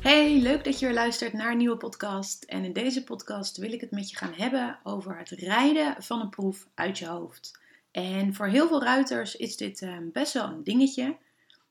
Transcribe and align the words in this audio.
Hey, 0.00 0.40
leuk 0.40 0.64
dat 0.64 0.78
je 0.78 0.86
weer 0.86 0.94
luistert 0.94 1.32
naar 1.32 1.50
een 1.50 1.56
nieuwe 1.56 1.76
podcast. 1.76 2.44
En 2.44 2.64
in 2.64 2.72
deze 2.72 3.04
podcast 3.04 3.56
wil 3.56 3.72
ik 3.72 3.80
het 3.80 3.90
met 3.90 4.10
je 4.10 4.16
gaan 4.16 4.32
hebben 4.32 4.78
over 4.82 5.18
het 5.18 5.28
rijden 5.28 6.02
van 6.02 6.20
een 6.20 6.28
proef 6.28 6.68
uit 6.74 6.98
je 6.98 7.06
hoofd. 7.06 7.60
En 7.90 8.34
voor 8.34 8.46
heel 8.46 8.68
veel 8.68 8.82
ruiters 8.82 9.36
is 9.36 9.56
dit 9.56 9.80
um, 9.80 10.10
best 10.12 10.32
wel 10.32 10.44
een 10.44 10.64
dingetje. 10.64 11.04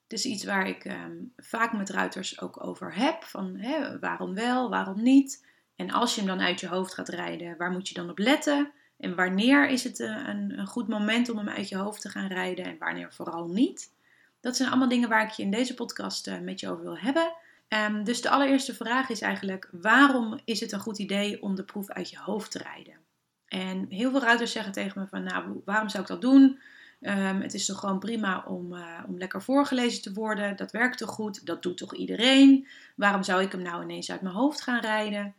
Het 0.02 0.12
is 0.12 0.24
iets 0.24 0.44
waar 0.44 0.68
ik 0.68 0.84
um, 0.84 1.32
vaak 1.36 1.72
met 1.72 1.90
ruiters 1.90 2.40
ook 2.40 2.64
over 2.64 2.94
heb. 2.94 3.24
Van 3.24 3.60
waarom 4.00 4.34
wel, 4.34 4.70
waarom 4.70 5.02
niet? 5.02 5.46
En 5.76 5.90
als 5.90 6.14
je 6.14 6.20
hem 6.20 6.30
dan 6.30 6.46
uit 6.46 6.60
je 6.60 6.68
hoofd 6.68 6.94
gaat 6.94 7.08
rijden, 7.08 7.56
waar 7.56 7.70
moet 7.70 7.88
je 7.88 7.94
dan 7.94 8.10
op 8.10 8.18
letten? 8.18 8.70
En 8.98 9.14
wanneer 9.14 9.68
is 9.68 9.84
het 9.84 9.98
uh, 9.98 10.26
een, 10.26 10.58
een 10.58 10.66
goed 10.66 10.88
moment 10.88 11.28
om 11.28 11.38
hem 11.38 11.48
uit 11.48 11.68
je 11.68 11.76
hoofd 11.76 12.00
te 12.00 12.08
gaan 12.08 12.28
rijden 12.28 12.64
en 12.64 12.78
wanneer 12.78 13.12
vooral 13.12 13.48
niet? 13.48 13.92
Dat 14.40 14.56
zijn 14.56 14.68
allemaal 14.68 14.88
dingen 14.88 15.08
waar 15.08 15.24
ik 15.24 15.30
je 15.30 15.42
in 15.42 15.50
deze 15.50 15.74
podcast 15.74 16.26
uh, 16.26 16.38
met 16.38 16.60
je 16.60 16.68
over 16.68 16.82
wil 16.84 16.98
hebben. 16.98 17.32
Um, 17.74 18.04
dus 18.04 18.20
de 18.20 18.30
allereerste 18.30 18.74
vraag 18.74 19.08
is 19.08 19.20
eigenlijk: 19.20 19.68
waarom 19.72 20.40
is 20.44 20.60
het 20.60 20.72
een 20.72 20.80
goed 20.80 20.98
idee 20.98 21.42
om 21.42 21.54
de 21.54 21.64
proef 21.64 21.90
uit 21.90 22.10
je 22.10 22.18
hoofd 22.18 22.50
te 22.50 22.58
rijden? 22.58 22.98
En 23.46 23.86
heel 23.88 24.10
veel 24.10 24.20
ruiters 24.20 24.52
zeggen 24.52 24.72
tegen 24.72 25.00
me 25.00 25.06
van, 25.06 25.22
nou, 25.22 25.60
waarom 25.64 25.88
zou 25.88 26.02
ik 26.02 26.08
dat 26.08 26.20
doen? 26.20 26.60
Um, 27.00 27.40
het 27.40 27.54
is 27.54 27.66
toch 27.66 27.78
gewoon 27.78 27.98
prima 27.98 28.44
om, 28.46 28.72
uh, 28.72 28.98
om 29.06 29.18
lekker 29.18 29.42
voorgelezen 29.42 30.02
te 30.02 30.12
worden. 30.12 30.56
Dat 30.56 30.70
werkt 30.70 30.98
toch 30.98 31.10
goed? 31.10 31.46
Dat 31.46 31.62
doet 31.62 31.76
toch 31.76 31.94
iedereen? 31.94 32.68
Waarom 32.96 33.22
zou 33.22 33.42
ik 33.42 33.52
hem 33.52 33.62
nou 33.62 33.82
ineens 33.82 34.10
uit 34.10 34.20
mijn 34.20 34.34
hoofd 34.34 34.60
gaan 34.60 34.80
rijden? 34.80 35.34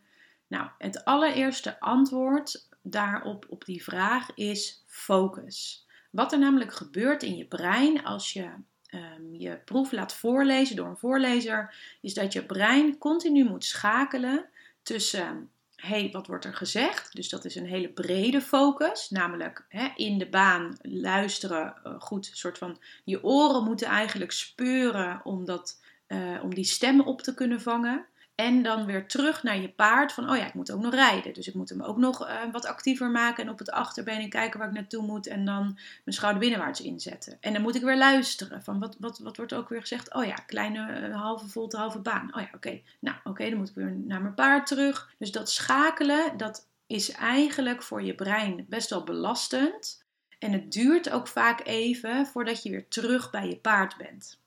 Nou, 0.47 0.69
het 0.77 1.05
allereerste 1.05 1.79
antwoord 1.79 2.67
daarop 2.81 3.45
op 3.49 3.66
die 3.66 3.83
vraag 3.83 4.33
is 4.35 4.83
focus. 4.88 5.88
Wat 6.11 6.31
er 6.31 6.39
namelijk 6.39 6.73
gebeurt 6.73 7.23
in 7.23 7.38
je 7.38 7.45
brein 7.45 8.03
als 8.03 8.33
je 8.33 8.49
um, 8.92 9.36
je 9.36 9.59
proef 9.66 9.92
laat 9.92 10.14
voorlezen 10.14 10.75
door 10.75 10.88
een 10.88 10.97
voorlezer, 10.97 11.75
is 12.02 12.14
dat 12.14 12.34
je 12.34 12.45
brein 12.45 12.97
continu 12.97 13.44
moet 13.44 13.66
schakelen 13.66 14.45
tussen 14.84 15.50
hey, 15.81 16.09
wat 16.11 16.28
wordt 16.28 16.45
er 16.45 16.53
gezegd? 16.53 17.16
Dus 17.16 17.30
dat 17.30 17.45
is 17.45 17.56
een 17.56 17.66
hele 17.66 17.89
brede 17.89 18.42
focus, 18.42 19.09
namelijk 19.09 19.66
in 19.95 20.17
de 20.17 20.30
baan 20.30 20.78
luisteren, 20.81 21.73
uh, 21.84 21.94
goed, 22.00 22.30
soort 22.34 22.58
van 22.58 22.78
je 23.03 23.23
oren 23.23 23.64
moeten 23.64 23.88
eigenlijk 23.88 24.31
speuren 24.31 25.22
om, 25.23 25.45
dat, 25.45 25.81
uh, 26.08 26.44
om 26.44 26.56
die 26.56 26.64
stemmen 26.64 27.06
op 27.06 27.22
te 27.22 27.34
kunnen 27.34 27.62
vangen. 27.62 28.06
En 28.35 28.63
dan 28.63 28.85
weer 28.85 29.07
terug 29.07 29.43
naar 29.43 29.57
je 29.57 29.69
paard. 29.69 30.13
Van, 30.13 30.29
oh 30.29 30.37
ja, 30.37 30.47
ik 30.47 30.53
moet 30.53 30.71
ook 30.71 30.81
nog 30.81 30.93
rijden. 30.93 31.33
Dus 31.33 31.47
ik 31.47 31.53
moet 31.53 31.69
hem 31.69 31.81
ook 31.81 31.97
nog 31.97 32.27
uh, 32.27 32.41
wat 32.51 32.65
actiever 32.65 33.09
maken. 33.09 33.43
En 33.43 33.49
op 33.49 33.59
het 33.59 33.71
achterbeen 33.71 34.29
kijken 34.29 34.59
waar 34.59 34.67
ik 34.67 34.73
naartoe 34.73 35.05
moet. 35.05 35.27
En 35.27 35.45
dan 35.45 35.63
mijn 35.63 36.15
schouder 36.17 36.41
binnenwaarts 36.41 36.81
inzetten. 36.81 37.38
En 37.39 37.53
dan 37.53 37.61
moet 37.61 37.75
ik 37.75 37.81
weer 37.81 37.97
luisteren. 37.97 38.63
Van, 38.63 38.79
wat, 38.79 38.95
wat, 38.99 39.19
wat 39.19 39.38
wordt 39.38 39.53
ook 39.53 39.69
weer 39.69 39.81
gezegd? 39.81 40.13
Oh 40.13 40.25
ja, 40.25 40.33
kleine 40.33 41.07
uh, 41.07 41.21
halve 41.21 41.47
volte, 41.47 41.77
halve 41.77 41.99
baan. 41.99 42.35
Oh 42.35 42.41
ja, 42.41 42.49
oké. 42.55 42.81
Nou, 42.99 43.17
oké, 43.23 43.49
dan 43.49 43.57
moet 43.57 43.69
ik 43.69 43.75
weer 43.75 43.95
naar 43.95 44.21
mijn 44.21 44.33
paard 44.33 44.67
terug. 44.67 45.13
Dus 45.17 45.31
dat 45.31 45.51
schakelen, 45.51 46.38
dat 46.38 46.67
is 46.88 47.11
eigenlijk 47.11 47.83
voor 47.83 48.03
je 48.03 48.16
brein 48.16 48.66
best 48.69 48.89
wel 48.89 49.03
belastend. 49.03 50.03
En 50.39 50.51
het 50.51 50.72
duurt 50.72 51.09
ook 51.09 51.27
vaak 51.27 51.66
even 51.66 52.25
voordat 52.25 52.63
je 52.63 52.69
weer 52.69 52.88
terug 52.88 53.29
bij 53.31 53.47
je 53.47 53.57
paard 53.57 53.97
bent. 53.97 54.39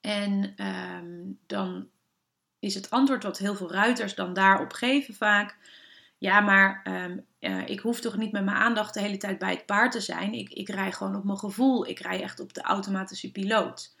En 0.00 0.54
um, 0.66 1.38
dan 1.46 1.88
is 2.58 2.74
het 2.74 2.90
antwoord 2.90 3.22
wat 3.22 3.38
heel 3.38 3.54
veel 3.54 3.72
ruiters 3.72 4.14
dan 4.14 4.32
daarop 4.32 4.72
geven 4.72 5.14
vaak. 5.14 5.56
Ja, 6.18 6.40
maar 6.40 6.86
um, 7.04 7.26
uh, 7.40 7.68
ik 7.68 7.80
hoef 7.80 8.00
toch 8.00 8.16
niet 8.16 8.32
met 8.32 8.44
mijn 8.44 8.56
aandacht 8.56 8.94
de 8.94 9.00
hele 9.00 9.16
tijd 9.16 9.38
bij 9.38 9.50
het 9.50 9.66
paard 9.66 9.92
te 9.92 10.00
zijn. 10.00 10.32
Ik, 10.32 10.48
ik 10.48 10.68
rij 10.68 10.92
gewoon 10.92 11.16
op 11.16 11.24
mijn 11.24 11.38
gevoel. 11.38 11.86
Ik 11.86 11.98
rij 11.98 12.22
echt 12.22 12.40
op 12.40 12.54
de 12.54 12.62
automatische 12.62 13.32
piloot. 13.32 13.94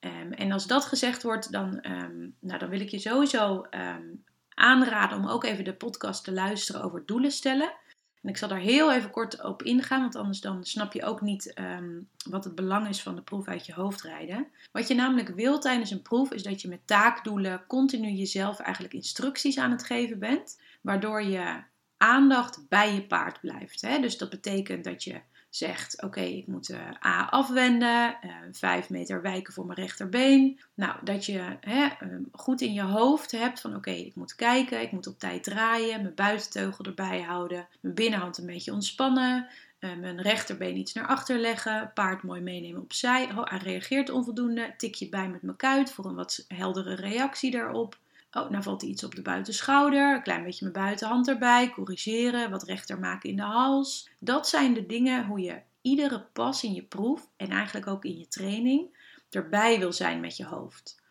Um, 0.00 0.32
en 0.32 0.52
als 0.52 0.66
dat 0.66 0.84
gezegd 0.84 1.22
wordt, 1.22 1.52
dan, 1.52 1.86
um, 1.90 2.36
nou, 2.40 2.58
dan 2.58 2.68
wil 2.68 2.80
ik 2.80 2.88
je 2.88 2.98
sowieso 2.98 3.66
aanraden 4.54 5.18
om 5.18 5.28
ook 5.28 5.44
even 5.44 5.64
de 5.64 5.74
podcast 5.74 6.24
te 6.24 6.32
luisteren 6.32 6.82
over 6.82 7.06
doelen 7.06 7.30
stellen. 7.30 7.72
En 8.26 8.32
ik 8.32 8.38
zal 8.38 8.48
daar 8.48 8.58
heel 8.58 8.92
even 8.92 9.10
kort 9.10 9.42
op 9.44 9.62
ingaan, 9.62 10.00
want 10.00 10.16
anders 10.16 10.40
dan 10.40 10.64
snap 10.64 10.92
je 10.92 11.04
ook 11.04 11.20
niet 11.20 11.52
um, 11.58 12.08
wat 12.30 12.44
het 12.44 12.54
belang 12.54 12.88
is 12.88 13.02
van 13.02 13.14
de 13.14 13.22
proef 13.22 13.48
uit 13.48 13.66
je 13.66 13.72
hoofd 13.72 14.02
rijden. 14.02 14.46
Wat 14.72 14.88
je 14.88 14.94
namelijk 14.94 15.28
wil 15.28 15.58
tijdens 15.58 15.90
een 15.90 16.02
proef 16.02 16.32
is 16.32 16.42
dat 16.42 16.60
je 16.60 16.68
met 16.68 16.86
taakdoelen 16.86 17.64
continu 17.66 18.10
jezelf 18.10 18.58
eigenlijk 18.60 18.94
instructies 18.94 19.58
aan 19.58 19.70
het 19.70 19.84
geven 19.84 20.18
bent, 20.18 20.60
waardoor 20.80 21.22
je 21.22 21.62
aandacht 21.96 22.68
bij 22.68 22.94
je 22.94 23.06
paard 23.06 23.40
blijft. 23.40 23.80
Hè? 23.80 24.00
Dus 24.00 24.18
dat 24.18 24.30
betekent 24.30 24.84
dat 24.84 25.04
je 25.04 25.20
zegt: 25.56 26.02
Oké, 26.02 26.20
ik 26.20 26.46
moet 26.46 26.70
uh, 26.70 26.78
A 27.06 27.28
afwenden, 27.30 28.16
uh, 28.24 28.30
vijf 28.52 28.90
meter 28.90 29.22
wijken 29.22 29.52
voor 29.52 29.66
mijn 29.66 29.78
rechterbeen. 29.78 30.60
Nou, 30.74 30.96
dat 31.04 31.26
je 31.26 31.56
hè, 31.60 31.88
um, 32.02 32.28
goed 32.32 32.60
in 32.60 32.72
je 32.72 32.82
hoofd 32.82 33.30
hebt 33.30 33.60
van: 33.60 33.76
Oké, 33.76 33.90
ik 33.90 34.14
moet 34.14 34.34
kijken, 34.34 34.82
ik 34.82 34.92
moet 34.92 35.06
op 35.06 35.18
tijd 35.18 35.42
draaien, 35.42 36.02
mijn 36.02 36.14
buitenteugel 36.14 36.84
erbij 36.84 37.20
houden, 37.20 37.68
mijn 37.80 37.94
binnenhand 37.94 38.38
een 38.38 38.46
beetje 38.46 38.72
ontspannen. 38.72 39.48
Uh, 39.80 39.96
mijn 39.96 40.22
rechterbeen 40.22 40.76
iets 40.76 40.92
naar 40.92 41.06
achter 41.06 41.38
leggen, 41.38 41.90
paard 41.94 42.22
mooi 42.22 42.40
meenemen 42.40 42.82
opzij. 42.82 43.28
Oh, 43.30 43.44
hij 43.44 43.58
reageert 43.58 44.10
onvoldoende. 44.10 44.74
Tik 44.76 44.94
je 44.94 45.08
bij 45.08 45.28
met 45.28 45.42
mijn 45.42 45.56
kuit 45.56 45.92
voor 45.92 46.04
een 46.04 46.14
wat 46.14 46.44
heldere 46.48 46.94
reactie 46.94 47.50
daarop. 47.50 47.98
Oh, 48.36 48.50
nou 48.50 48.62
valt 48.62 48.82
iets 48.82 49.04
op 49.04 49.14
de 49.14 49.22
buitenschouder. 49.22 50.14
Een 50.14 50.22
klein 50.22 50.44
beetje 50.44 50.70
mijn 50.70 50.84
buitenhand 50.84 51.28
erbij. 51.28 51.70
Corrigeren. 51.70 52.50
Wat 52.50 52.62
rechter 52.62 52.98
maken 52.98 53.30
in 53.30 53.36
de 53.36 53.42
hals. 53.42 54.10
Dat 54.18 54.48
zijn 54.48 54.74
de 54.74 54.86
dingen 54.86 55.26
hoe 55.26 55.40
je 55.40 55.60
iedere 55.80 56.20
pas 56.32 56.64
in 56.64 56.72
je 56.72 56.82
proef 56.82 57.28
en 57.36 57.50
eigenlijk 57.50 57.86
ook 57.86 58.04
in 58.04 58.18
je 58.18 58.28
training 58.28 58.96
erbij 59.30 59.78
wil 59.78 59.92
zijn 59.92 60.20
met 60.20 60.36
je 60.36 60.44
hoofd. 60.44 61.02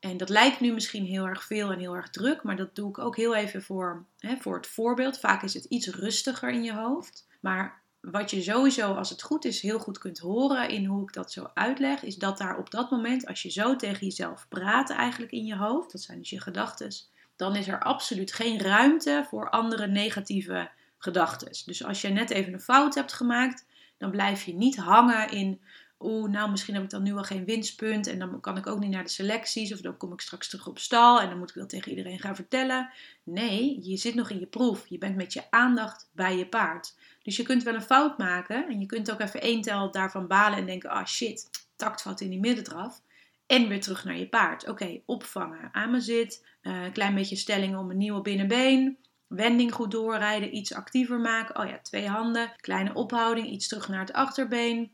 En 0.00 0.16
dat 0.16 0.28
lijkt 0.28 0.60
nu 0.60 0.72
misschien 0.72 1.04
heel 1.04 1.26
erg 1.26 1.44
veel 1.44 1.72
en 1.72 1.78
heel 1.78 1.96
erg 1.96 2.10
druk, 2.10 2.42
maar 2.42 2.56
dat 2.56 2.74
doe 2.74 2.88
ik 2.88 2.98
ook 2.98 3.16
heel 3.16 3.34
even 3.34 3.62
voor, 3.62 4.06
hè, 4.18 4.36
voor 4.36 4.56
het 4.56 4.66
voorbeeld. 4.66 5.18
Vaak 5.18 5.42
is 5.42 5.54
het 5.54 5.64
iets 5.64 5.86
rustiger 5.88 6.50
in 6.50 6.62
je 6.62 6.74
hoofd. 6.74 7.26
Maar 7.40 7.81
wat 8.02 8.30
je 8.30 8.42
sowieso, 8.42 8.94
als 8.94 9.10
het 9.10 9.22
goed 9.22 9.44
is, 9.44 9.62
heel 9.62 9.78
goed 9.78 9.98
kunt 9.98 10.18
horen 10.18 10.68
in 10.68 10.84
hoe 10.84 11.02
ik 11.02 11.12
dat 11.12 11.32
zo 11.32 11.50
uitleg, 11.54 12.02
is 12.02 12.16
dat 12.16 12.38
daar 12.38 12.58
op 12.58 12.70
dat 12.70 12.90
moment, 12.90 13.26
als 13.26 13.42
je 13.42 13.50
zo 13.50 13.76
tegen 13.76 14.06
jezelf 14.06 14.46
praat 14.48 14.90
eigenlijk 14.90 15.32
in 15.32 15.44
je 15.44 15.56
hoofd, 15.56 15.92
dat 15.92 16.00
zijn 16.00 16.18
dus 16.18 16.30
je 16.30 16.40
gedachten, 16.40 16.92
dan 17.36 17.56
is 17.56 17.68
er 17.68 17.82
absoluut 17.82 18.32
geen 18.32 18.60
ruimte 18.60 19.26
voor 19.28 19.50
andere 19.50 19.86
negatieve 19.86 20.70
gedachten. 20.98 21.48
Dus 21.64 21.84
als 21.84 22.00
je 22.00 22.08
net 22.08 22.30
even 22.30 22.52
een 22.52 22.60
fout 22.60 22.94
hebt 22.94 23.12
gemaakt, 23.12 23.66
dan 23.98 24.10
blijf 24.10 24.44
je 24.44 24.54
niet 24.54 24.76
hangen 24.76 25.30
in, 25.30 25.60
oeh, 25.98 26.30
nou 26.30 26.50
misschien 26.50 26.74
heb 26.74 26.82
ik 26.82 26.90
dan 26.90 27.02
nu 27.02 27.16
al 27.16 27.22
geen 27.22 27.44
winstpunt 27.44 28.06
en 28.06 28.18
dan 28.18 28.40
kan 28.40 28.56
ik 28.56 28.66
ook 28.66 28.78
niet 28.78 28.90
naar 28.90 29.04
de 29.04 29.10
selecties 29.10 29.72
of 29.72 29.80
dan 29.80 29.96
kom 29.96 30.12
ik 30.12 30.20
straks 30.20 30.48
terug 30.48 30.66
op 30.66 30.78
stal 30.78 31.20
en 31.20 31.28
dan 31.28 31.38
moet 31.38 31.50
ik 31.50 31.56
dat 31.56 31.68
tegen 31.68 31.90
iedereen 31.90 32.18
gaan 32.18 32.36
vertellen. 32.36 32.90
Nee, 33.22 33.78
je 33.82 33.96
zit 33.96 34.14
nog 34.14 34.30
in 34.30 34.38
je 34.38 34.46
proef. 34.46 34.86
Je 34.86 34.98
bent 34.98 35.16
met 35.16 35.32
je 35.32 35.42
aandacht 35.50 36.10
bij 36.12 36.36
je 36.36 36.48
paard. 36.48 36.94
Dus 37.22 37.36
je 37.36 37.42
kunt 37.42 37.62
wel 37.62 37.74
een 37.74 37.82
fout 37.82 38.18
maken 38.18 38.68
en 38.68 38.80
je 38.80 38.86
kunt 38.86 39.10
ook 39.12 39.20
even 39.20 39.40
één 39.40 39.60
tel 39.60 39.90
daarvan 39.90 40.26
balen 40.26 40.58
en 40.58 40.66
denken: 40.66 40.90
ah 40.90 41.06
shit, 41.06 41.50
taktfout 41.76 42.20
in 42.20 42.30
die 42.30 42.40
middendraf. 42.40 43.02
En 43.46 43.68
weer 43.68 43.80
terug 43.80 44.04
naar 44.04 44.16
je 44.16 44.28
paard. 44.28 44.68
Oké, 44.68 45.00
opvangen, 45.06 45.68
aan 45.72 45.90
mijn 45.90 46.02
zit, 46.02 46.46
uh, 46.62 46.92
klein 46.92 47.14
beetje 47.14 47.36
stelling 47.36 47.76
om 47.76 47.90
een 47.90 47.96
nieuwe 47.96 48.20
binnenbeen. 48.20 48.98
Wending 49.26 49.72
goed 49.72 49.90
doorrijden, 49.90 50.56
iets 50.56 50.74
actiever 50.74 51.20
maken. 51.20 51.58
Oh 51.58 51.68
ja, 51.68 51.78
twee 51.78 52.08
handen, 52.08 52.52
kleine 52.56 52.94
ophouding, 52.94 53.46
iets 53.46 53.68
terug 53.68 53.88
naar 53.88 54.00
het 54.00 54.12
achterbeen. 54.12 54.90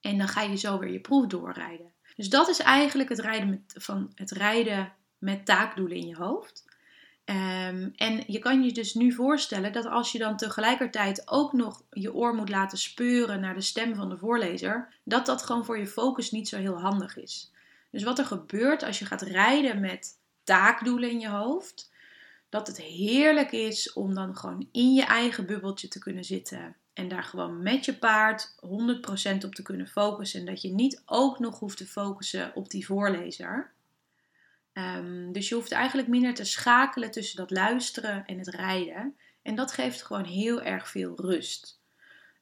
En 0.00 0.18
dan 0.18 0.28
ga 0.28 0.42
je 0.42 0.56
zo 0.56 0.78
weer 0.78 0.92
je 0.92 1.00
proef 1.00 1.26
doorrijden. 1.26 1.92
Dus 2.16 2.28
dat 2.28 2.48
is 2.48 2.58
eigenlijk 2.58 3.08
het 3.08 3.18
rijden 3.18 3.64
van 3.66 4.12
het 4.14 4.30
rijden 4.30 4.92
met 5.18 5.46
taakdoelen 5.46 5.96
in 5.96 6.06
je 6.06 6.16
hoofd. 6.16 6.64
Um, 7.30 7.92
en 7.96 8.24
je 8.26 8.38
kan 8.38 8.62
je 8.62 8.72
dus 8.72 8.94
nu 8.94 9.12
voorstellen 9.12 9.72
dat 9.72 9.86
als 9.86 10.12
je 10.12 10.18
dan 10.18 10.36
tegelijkertijd 10.36 11.22
ook 11.30 11.52
nog 11.52 11.82
je 11.90 12.14
oor 12.14 12.34
moet 12.34 12.48
laten 12.48 12.78
speuren 12.78 13.40
naar 13.40 13.54
de 13.54 13.60
stem 13.60 13.94
van 13.94 14.08
de 14.08 14.16
voorlezer, 14.16 14.94
dat 15.02 15.26
dat 15.26 15.42
gewoon 15.42 15.64
voor 15.64 15.78
je 15.78 15.86
focus 15.86 16.30
niet 16.30 16.48
zo 16.48 16.56
heel 16.56 16.80
handig 16.80 17.16
is. 17.16 17.52
Dus 17.90 18.02
wat 18.02 18.18
er 18.18 18.24
gebeurt 18.24 18.82
als 18.82 18.98
je 18.98 19.04
gaat 19.04 19.22
rijden 19.22 19.80
met 19.80 20.18
taakdoelen 20.44 21.10
in 21.10 21.20
je 21.20 21.28
hoofd, 21.28 21.92
dat 22.48 22.66
het 22.66 22.80
heerlijk 22.80 23.52
is 23.52 23.92
om 23.92 24.14
dan 24.14 24.36
gewoon 24.36 24.68
in 24.72 24.94
je 24.94 25.04
eigen 25.04 25.46
bubbeltje 25.46 25.88
te 25.88 25.98
kunnen 25.98 26.24
zitten 26.24 26.76
en 26.92 27.08
daar 27.08 27.24
gewoon 27.24 27.62
met 27.62 27.84
je 27.84 27.94
paard 27.94 28.54
100% 28.56 29.44
op 29.44 29.54
te 29.54 29.62
kunnen 29.62 29.88
focussen 29.88 30.40
en 30.40 30.46
dat 30.46 30.62
je 30.62 30.68
niet 30.68 31.02
ook 31.06 31.38
nog 31.38 31.58
hoeft 31.58 31.76
te 31.76 31.86
focussen 31.86 32.54
op 32.54 32.70
die 32.70 32.86
voorlezer. 32.86 33.72
Ehm, 34.78 35.32
dus 35.32 35.48
je 35.48 35.54
hoeft 35.54 35.72
eigenlijk 35.72 36.08
minder 36.08 36.34
te 36.34 36.44
schakelen 36.44 37.10
tussen 37.10 37.36
dat 37.36 37.50
luisteren 37.50 38.26
en 38.26 38.38
het 38.38 38.48
rijden. 38.48 39.16
En 39.42 39.54
dat 39.54 39.72
geeft 39.72 40.02
gewoon 40.02 40.24
heel 40.24 40.62
erg 40.62 40.88
veel 40.88 41.20
rust. 41.20 41.80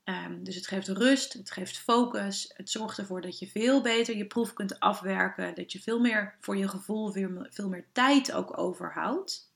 Ehm, 0.05 0.43
dus 0.43 0.55
het 0.55 0.67
geeft 0.67 0.89
rust, 0.89 1.33
het 1.33 1.51
geeft 1.51 1.79
focus. 1.79 2.53
Het 2.57 2.71
zorgt 2.71 2.99
ervoor 2.99 3.21
dat 3.21 3.39
je 3.39 3.47
veel 3.47 3.83
beter 3.83 4.17
je 4.17 4.27
proef 4.27 4.53
kunt 4.53 4.81
afwerken. 4.81 5.55
Dat 5.55 5.73
je 5.73 5.81
veel 5.81 6.01
meer 6.01 6.37
voor 6.41 6.57
je 6.57 6.69
gevoel 6.69 7.13
veel, 7.13 7.47
veel 7.51 7.69
meer 7.69 7.87
tijd 7.93 8.33
ook 8.33 8.59
overhoudt. 8.59 9.53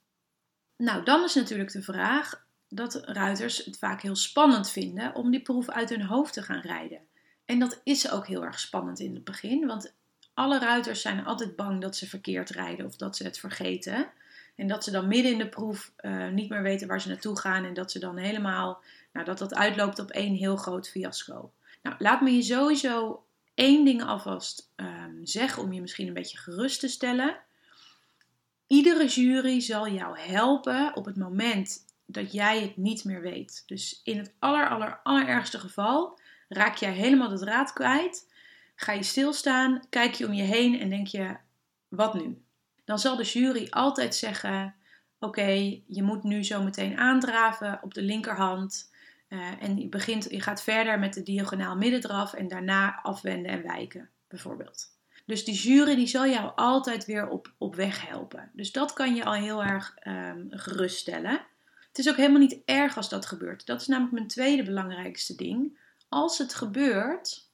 Nou, 0.77 1.05
dan 1.05 1.25
is 1.25 1.35
natuurlijk 1.35 1.73
de 1.73 1.83
vraag 1.83 2.47
dat 2.69 2.95
ruiters 3.05 3.65
het 3.65 3.79
vaak 3.79 4.03
heel 4.03 4.17
spannend 4.17 4.71
vinden 4.71 5.15
om 5.15 5.31
die 5.31 5.43
proef 5.43 5.69
uit 5.69 5.89
hun 5.89 6.05
hoofd 6.05 6.33
te 6.33 6.43
gaan 6.43 6.61
rijden. 6.61 7.01
En 7.45 7.59
dat 7.59 7.81
is 7.85 8.11
ook 8.11 8.27
heel 8.27 8.45
erg 8.45 8.61
spannend 8.61 9.01
in 9.01 9.15
het 9.15 9.25
begin, 9.25 9.67
want 9.67 9.95
alle 10.41 10.59
ruiters 10.59 11.01
zijn 11.01 11.25
altijd 11.25 11.57
bang 11.57 11.81
dat 11.81 11.97
ze 11.97 12.09
verkeerd 12.09 12.51
rijden 12.51 12.87
of 12.87 12.97
dat 12.97 13.17
ze 13.17 13.25
het 13.25 13.39
vergeten. 13.39 14.11
En 14.57 14.67
dat 14.67 14.85
ze 14.85 14.91
dan 14.91 15.09
midden 15.09 15.33
in 15.33 15.39
de 15.39 15.49
proef 15.49 15.93
uh, 16.01 16.29
niet 16.29 16.49
meer 16.49 16.63
weten 16.63 16.89
waar 16.89 17.01
ze 17.01 17.09
naartoe 17.09 17.39
gaan 17.39 17.65
en 17.65 17.75
dat 17.75 17.91
ze 17.91 17.99
dan 17.99 18.17
helemaal, 18.17 18.83
nou, 19.13 19.27
dat 19.27 19.39
dat 19.39 19.55
uitloopt 19.55 19.99
op 19.99 20.11
één 20.11 20.35
heel 20.35 20.57
groot 20.57 20.89
fiasco. 20.89 21.53
Nou, 21.83 21.97
laat 21.99 22.21
me 22.21 22.31
je 22.31 22.43
sowieso 22.43 23.25
één 23.55 23.85
ding 23.85 24.03
alvast 24.03 24.71
um, 24.77 25.21
zeggen 25.23 25.63
om 25.63 25.73
je 25.73 25.81
misschien 25.81 26.07
een 26.07 26.15
beetje 26.15 26.39
gerust 26.39 26.81
te 26.81 26.89
stellen. 26.89 27.37
Iedere 28.67 29.07
jury 29.07 29.61
zal 29.61 29.89
jou 29.89 30.19
helpen 30.19 30.97
op 30.97 31.05
het 31.05 31.17
moment 31.17 31.85
dat 32.07 32.33
jij 32.33 32.61
het 32.61 32.77
niet 32.77 33.05
meer 33.05 33.21
weet. 33.21 33.63
Dus 33.67 34.01
in 34.05 34.19
het 34.19 34.33
aller, 34.39 34.69
aller, 34.69 35.01
allerergste 35.03 35.59
geval 35.59 36.19
raak 36.49 36.77
jij 36.77 36.93
helemaal 36.93 37.29
de 37.29 37.39
draad 37.39 37.73
kwijt. 37.73 38.29
Ga 38.81 38.93
je 38.93 39.03
stilstaan, 39.03 39.83
kijk 39.89 40.15
je 40.15 40.27
om 40.27 40.33
je 40.33 40.43
heen 40.43 40.81
en 40.81 40.91
denk 40.91 41.07
je, 41.07 41.37
wat 41.89 42.15
nu? 42.15 42.43
Dan 42.85 42.99
zal 42.99 43.17
de 43.17 43.23
jury 43.23 43.67
altijd 43.71 44.15
zeggen, 44.15 44.75
oké, 45.19 45.81
je 45.87 46.03
moet 46.03 46.23
nu 46.23 46.45
zo 46.45 46.63
meteen 46.63 46.99
aandraven 46.99 47.79
op 47.83 47.95
de 47.95 48.03
linkerhand. 48.03 48.91
Uh, 49.29 49.63
en 49.63 49.79
je, 49.79 49.89
begint, 49.89 50.31
je 50.31 50.41
gaat 50.41 50.63
verder 50.63 50.99
met 50.99 51.15
de 51.15 51.23
diagonaal 51.23 51.77
middendraf 51.77 52.33
en 52.33 52.49
daarna 52.49 53.01
afwenden 53.03 53.53
en 53.53 53.63
wijken, 53.63 54.09
bijvoorbeeld. 54.29 54.87
Dus 55.27 55.45
die 55.45 55.55
jury 55.55 55.95
die 55.95 56.07
zal 56.07 56.27
jou 56.27 56.53
altijd 56.55 57.05
weer 57.05 57.29
op, 57.29 57.53
op 57.59 57.75
weg 57.75 58.09
helpen. 58.09 58.51
Dus 58.53 58.73
dat 58.73 58.93
kan 58.93 59.15
je 59.15 59.25
al 59.25 59.35
heel 59.35 59.63
erg 59.63 59.97
um, 60.07 60.47
geruststellen. 60.51 61.41
Het 61.89 61.99
is 61.99 62.09
ook 62.09 62.17
helemaal 62.17 62.41
niet 62.41 62.59
erg 62.65 62.97
als 62.97 63.09
dat 63.09 63.27
gebeurt. 63.27 63.67
Dat 63.67 63.81
is 63.81 63.87
namelijk 63.87 64.15
mijn 64.15 64.29
tweede 64.29 64.63
belangrijkste 64.63 65.35
ding. 65.35 65.79
Als 66.09 66.39
het 66.39 66.55
gebeurt, 66.55 67.50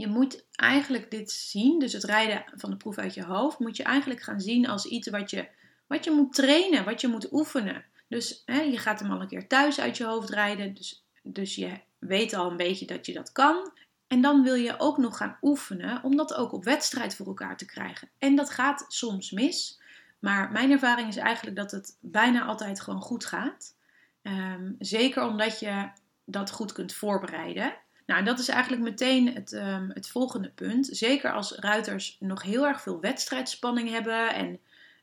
je 0.00 0.08
moet 0.08 0.46
eigenlijk 0.50 1.10
dit 1.10 1.30
zien, 1.30 1.78
dus 1.78 1.92
het 1.92 2.04
rijden 2.04 2.44
van 2.54 2.70
de 2.70 2.76
proef 2.76 2.98
uit 2.98 3.14
je 3.14 3.24
hoofd, 3.24 3.58
moet 3.58 3.76
je 3.76 3.82
eigenlijk 3.82 4.22
gaan 4.22 4.40
zien 4.40 4.68
als 4.68 4.86
iets 4.86 5.08
wat 5.08 5.30
je, 5.30 5.48
wat 5.86 6.04
je 6.04 6.10
moet 6.10 6.32
trainen, 6.32 6.84
wat 6.84 7.00
je 7.00 7.08
moet 7.08 7.32
oefenen. 7.32 7.84
Dus 8.08 8.42
hè, 8.44 8.60
je 8.60 8.78
gaat 8.78 9.00
hem 9.00 9.10
al 9.10 9.20
een 9.20 9.28
keer 9.28 9.48
thuis 9.48 9.80
uit 9.80 9.96
je 9.96 10.04
hoofd 10.04 10.30
rijden, 10.30 10.74
dus, 10.74 11.04
dus 11.22 11.54
je 11.54 11.80
weet 11.98 12.34
al 12.34 12.50
een 12.50 12.56
beetje 12.56 12.86
dat 12.86 13.06
je 13.06 13.12
dat 13.12 13.32
kan. 13.32 13.72
En 14.06 14.20
dan 14.20 14.42
wil 14.42 14.54
je 14.54 14.78
ook 14.78 14.98
nog 14.98 15.16
gaan 15.16 15.38
oefenen 15.42 16.02
om 16.02 16.16
dat 16.16 16.34
ook 16.34 16.52
op 16.52 16.64
wedstrijd 16.64 17.14
voor 17.14 17.26
elkaar 17.26 17.56
te 17.56 17.64
krijgen. 17.64 18.08
En 18.18 18.36
dat 18.36 18.50
gaat 18.50 18.84
soms 18.88 19.30
mis. 19.30 19.80
Maar 20.18 20.52
mijn 20.52 20.70
ervaring 20.70 21.08
is 21.08 21.16
eigenlijk 21.16 21.56
dat 21.56 21.70
het 21.70 21.96
bijna 22.00 22.44
altijd 22.44 22.80
gewoon 22.80 23.00
goed 23.00 23.24
gaat. 23.24 23.76
Um, 24.22 24.76
zeker 24.78 25.22
omdat 25.22 25.60
je 25.60 25.90
dat 26.24 26.50
goed 26.50 26.72
kunt 26.72 26.92
voorbereiden. 26.92 27.74
Nou, 28.10 28.24
dat 28.24 28.38
is 28.38 28.48
eigenlijk 28.48 28.82
meteen 28.82 29.34
het, 29.34 29.52
um, 29.52 29.90
het 29.94 30.08
volgende 30.08 30.50
punt. 30.50 30.88
Zeker 30.90 31.32
als 31.32 31.52
ruiters 31.52 32.16
nog 32.20 32.42
heel 32.42 32.66
erg 32.66 32.80
veel 32.80 33.00
wedstrijdspanning 33.00 33.90
hebben 33.90 34.34
en 34.34 34.58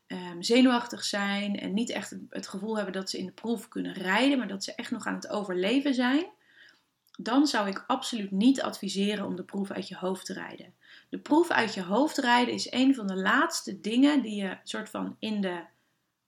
um, 0.06 0.42
zenuwachtig 0.42 1.04
zijn 1.04 1.60
en 1.60 1.74
niet 1.74 1.90
echt 1.90 2.10
het, 2.10 2.20
het 2.30 2.48
gevoel 2.48 2.76
hebben 2.76 2.92
dat 2.92 3.10
ze 3.10 3.18
in 3.18 3.26
de 3.26 3.32
proef 3.32 3.68
kunnen 3.68 3.92
rijden, 3.92 4.38
maar 4.38 4.48
dat 4.48 4.64
ze 4.64 4.74
echt 4.74 4.90
nog 4.90 5.06
aan 5.06 5.14
het 5.14 5.28
overleven 5.28 5.94
zijn 5.94 6.26
dan 7.20 7.46
zou 7.46 7.68
ik 7.68 7.84
absoluut 7.86 8.30
niet 8.30 8.62
adviseren 8.62 9.26
om 9.26 9.36
de 9.36 9.44
proef 9.44 9.70
uit 9.70 9.88
je 9.88 9.96
hoofd 9.96 10.26
te 10.26 10.32
rijden. 10.32 10.74
De 11.08 11.18
proef 11.18 11.50
uit 11.50 11.74
je 11.74 11.82
hoofd 11.82 12.16
rijden 12.16 12.54
is 12.54 12.72
een 12.72 12.94
van 12.94 13.06
de 13.06 13.16
laatste 13.16 13.80
dingen 13.80 14.22
die 14.22 14.42
je 14.42 14.58
soort 14.62 14.90
van 14.90 15.16
in 15.18 15.40
de 15.40 15.64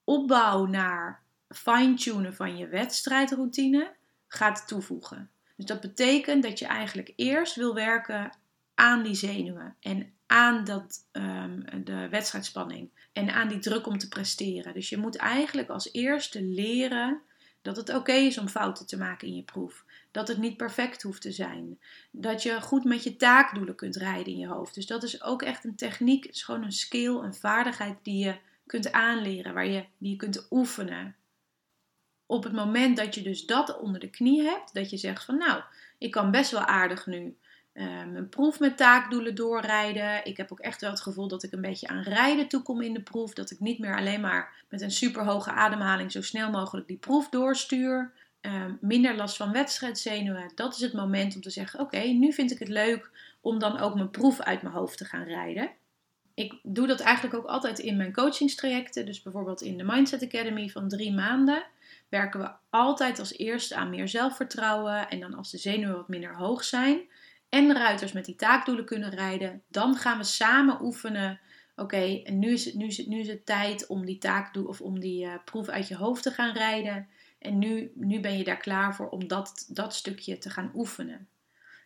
opbouw 0.05 0.67
naar 0.67 1.23
fine-tunen 1.49 2.35
van 2.35 2.56
je 2.56 2.69
wedstrijdroutine 2.69 3.94
gaat 4.26 4.69
toevoegen. 4.69 5.31
Dus 5.61 5.69
dat 5.69 5.81
betekent 5.81 6.43
dat 6.43 6.59
je 6.59 6.67
eigenlijk 6.67 7.12
eerst 7.17 7.55
wil 7.55 7.75
werken 7.75 8.37
aan 8.75 9.03
die 9.03 9.15
zenuwen 9.15 9.77
en 9.81 10.12
aan 10.27 10.65
dat, 10.65 11.07
um, 11.12 11.65
de 11.85 12.09
wedstrijdspanning 12.09 12.91
en 13.12 13.31
aan 13.31 13.49
die 13.49 13.59
druk 13.59 13.87
om 13.87 13.99
te 13.99 14.09
presteren. 14.09 14.75
Dus 14.75 14.89
je 14.89 14.97
moet 14.97 15.17
eigenlijk 15.17 15.69
als 15.69 15.93
eerste 15.93 16.43
leren 16.43 17.21
dat 17.62 17.77
het 17.77 17.95
oké 17.95 18.12
is 18.12 18.39
om 18.39 18.49
fouten 18.49 18.87
te 18.87 18.99
maken 18.99 19.29
in 19.29 19.37
je 19.37 19.43
proef. 19.43 19.85
Dat 20.11 20.29
het 20.29 20.39
niet 20.39 20.57
perfect 20.57 21.03
hoeft 21.03 21.23
te 21.23 21.33
zijn. 21.33 21.79
Dat 22.11 22.43
je 22.43 22.61
goed 22.61 22.85
met 22.85 23.05
je 23.05 23.17
taakdoelen 23.17 23.75
kunt 23.75 23.97
rijden 23.97 24.33
in 24.33 24.39
je 24.39 24.47
hoofd. 24.47 24.75
Dus 24.75 24.87
dat 24.87 25.03
is 25.03 25.23
ook 25.23 25.43
echt 25.43 25.65
een 25.65 25.77
techniek. 25.77 26.25
Het 26.25 26.35
is 26.35 26.43
gewoon 26.43 26.65
een 26.65 26.73
skill, 26.73 27.15
een 27.15 27.35
vaardigheid 27.35 27.97
die 28.03 28.25
je 28.25 28.37
kunt 28.67 28.93
aanleren. 28.93 29.55
Waar 29.55 29.67
je, 29.67 29.85
die 29.99 30.11
je 30.11 30.17
kunt 30.17 30.47
oefenen. 30.51 31.15
Op 32.31 32.44
het 32.44 32.53
moment 32.53 32.97
dat 32.97 33.15
je 33.15 33.23
dus 33.23 33.47
dat 33.47 33.79
onder 33.79 34.00
de 34.00 34.11
knie 34.11 34.43
hebt. 34.43 34.75
Dat 34.75 34.91
je 34.91 34.97
zegt 34.97 35.25
van 35.25 35.38
nou, 35.38 35.62
ik 35.99 36.11
kan 36.11 36.31
best 36.31 36.50
wel 36.50 36.61
aardig 36.61 37.06
nu 37.06 37.37
um, 37.75 38.17
een 38.17 38.29
proef 38.29 38.61
met 38.61 38.77
taakdoelen 38.77 39.35
doorrijden. 39.35 40.25
Ik 40.25 40.37
heb 40.37 40.53
ook 40.53 40.61
echt 40.61 40.81
wel 40.81 40.91
het 40.91 41.00
gevoel 41.00 41.29
dat 41.29 41.43
ik 41.43 41.53
een 41.53 41.61
beetje 41.61 41.88
aan 41.88 42.03
rijden 42.03 42.49
toekom 42.49 42.82
in 42.82 42.93
de 42.93 43.03
proef. 43.03 43.32
Dat 43.32 43.50
ik 43.50 43.61
niet 43.61 43.79
meer 43.79 43.97
alleen 43.97 44.21
maar 44.21 44.65
met 44.69 44.81
een 44.81 44.91
super 44.91 45.25
hoge 45.25 45.50
ademhaling 45.50 46.12
zo 46.12 46.23
snel 46.23 46.50
mogelijk 46.50 46.87
die 46.87 46.97
proef 46.97 47.29
doorstuur. 47.29 48.12
Um, 48.41 48.79
minder 48.81 49.17
last 49.17 49.37
van 49.37 49.53
wedstrijdzenuwen. 49.53 50.53
Dat 50.55 50.75
is 50.75 50.81
het 50.81 50.93
moment 50.93 51.35
om 51.35 51.41
te 51.41 51.50
zeggen: 51.50 51.81
Oké, 51.81 52.00
nu 52.00 52.33
vind 52.33 52.50
ik 52.50 52.59
het 52.59 52.69
leuk 52.69 53.11
om 53.41 53.59
dan 53.59 53.79
ook 53.79 53.94
mijn 53.94 54.11
proef 54.11 54.41
uit 54.41 54.62
mijn 54.62 54.75
hoofd 54.75 54.99
te 54.99 55.05
gaan 55.05 55.25
rijden. 55.25 55.71
Ik 56.35 56.59
doe 56.62 56.87
dat 56.87 57.00
eigenlijk 57.00 57.35
ook 57.35 57.47
altijd 57.47 57.79
in 57.79 57.97
mijn 57.97 58.12
coachingstrajecten. 58.12 59.06
Dus 59.06 59.23
bijvoorbeeld 59.23 59.61
in 59.61 59.76
de 59.76 59.85
Mindset 59.85 60.23
Academy 60.23 60.69
van 60.69 60.88
drie 60.88 61.12
maanden 61.12 61.62
werken 62.11 62.41
we 62.41 62.51
altijd 62.71 63.19
als 63.19 63.37
eerste 63.37 63.75
aan 63.75 63.91
meer 63.91 64.09
zelfvertrouwen. 64.09 65.09
En 65.09 65.21
dan 65.21 65.35
als 65.35 65.51
de 65.51 65.59
zenuwen 65.59 65.97
wat 65.97 66.09
minder 66.09 66.37
hoog 66.37 66.65
zijn, 66.65 67.09
en 67.49 67.69
de 67.69 67.75
ruiters 67.75 68.12
met 68.12 68.25
die 68.25 68.35
taakdoelen 68.35 68.85
kunnen 68.85 69.11
rijden. 69.11 69.62
Dan 69.69 69.97
gaan 69.97 70.19
we 70.19 70.25
samen 70.25 70.83
oefenen. 70.83 71.41
Oké, 71.77 72.23
en 72.23 72.39
nu 72.39 72.53
is, 72.53 72.65
het, 72.65 72.75
nu, 72.75 72.87
is 72.87 72.97
het, 72.97 73.07
nu 73.07 73.21
is 73.21 73.29
het 73.29 73.47
tijd 73.47 73.87
om 73.87 74.05
die 74.05 74.19
taakdoel 74.19 74.67
of 74.67 74.81
om 74.81 75.00
die 75.00 75.25
uh, 75.25 75.35
proef 75.45 75.69
uit 75.69 75.88
je 75.88 75.97
hoofd 75.97 76.23
te 76.23 76.31
gaan 76.31 76.52
rijden. 76.52 77.09
En 77.38 77.59
nu, 77.59 77.93
nu 77.95 78.21
ben 78.21 78.38
je 78.38 78.45
daar 78.45 78.57
klaar 78.57 78.95
voor 78.95 79.09
om 79.09 79.29
dat, 79.29 79.67
dat 79.69 79.95
stukje 79.95 80.38
te 80.38 80.50
gaan 80.50 80.71
oefenen. 80.75 81.29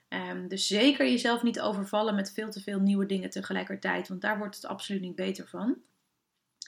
Um, 0.08 0.48
dus 0.48 0.66
zeker 0.66 1.06
jezelf 1.06 1.42
niet 1.42 1.60
overvallen 1.60 2.14
met 2.14 2.32
veel 2.32 2.50
te 2.50 2.60
veel 2.60 2.80
nieuwe 2.80 3.06
dingen 3.06 3.30
tegelijkertijd, 3.30 4.08
want 4.08 4.20
daar 4.20 4.38
wordt 4.38 4.56
het 4.56 4.66
absoluut 4.66 5.00
niet 5.00 5.14
beter 5.14 5.48
van. 5.48 5.76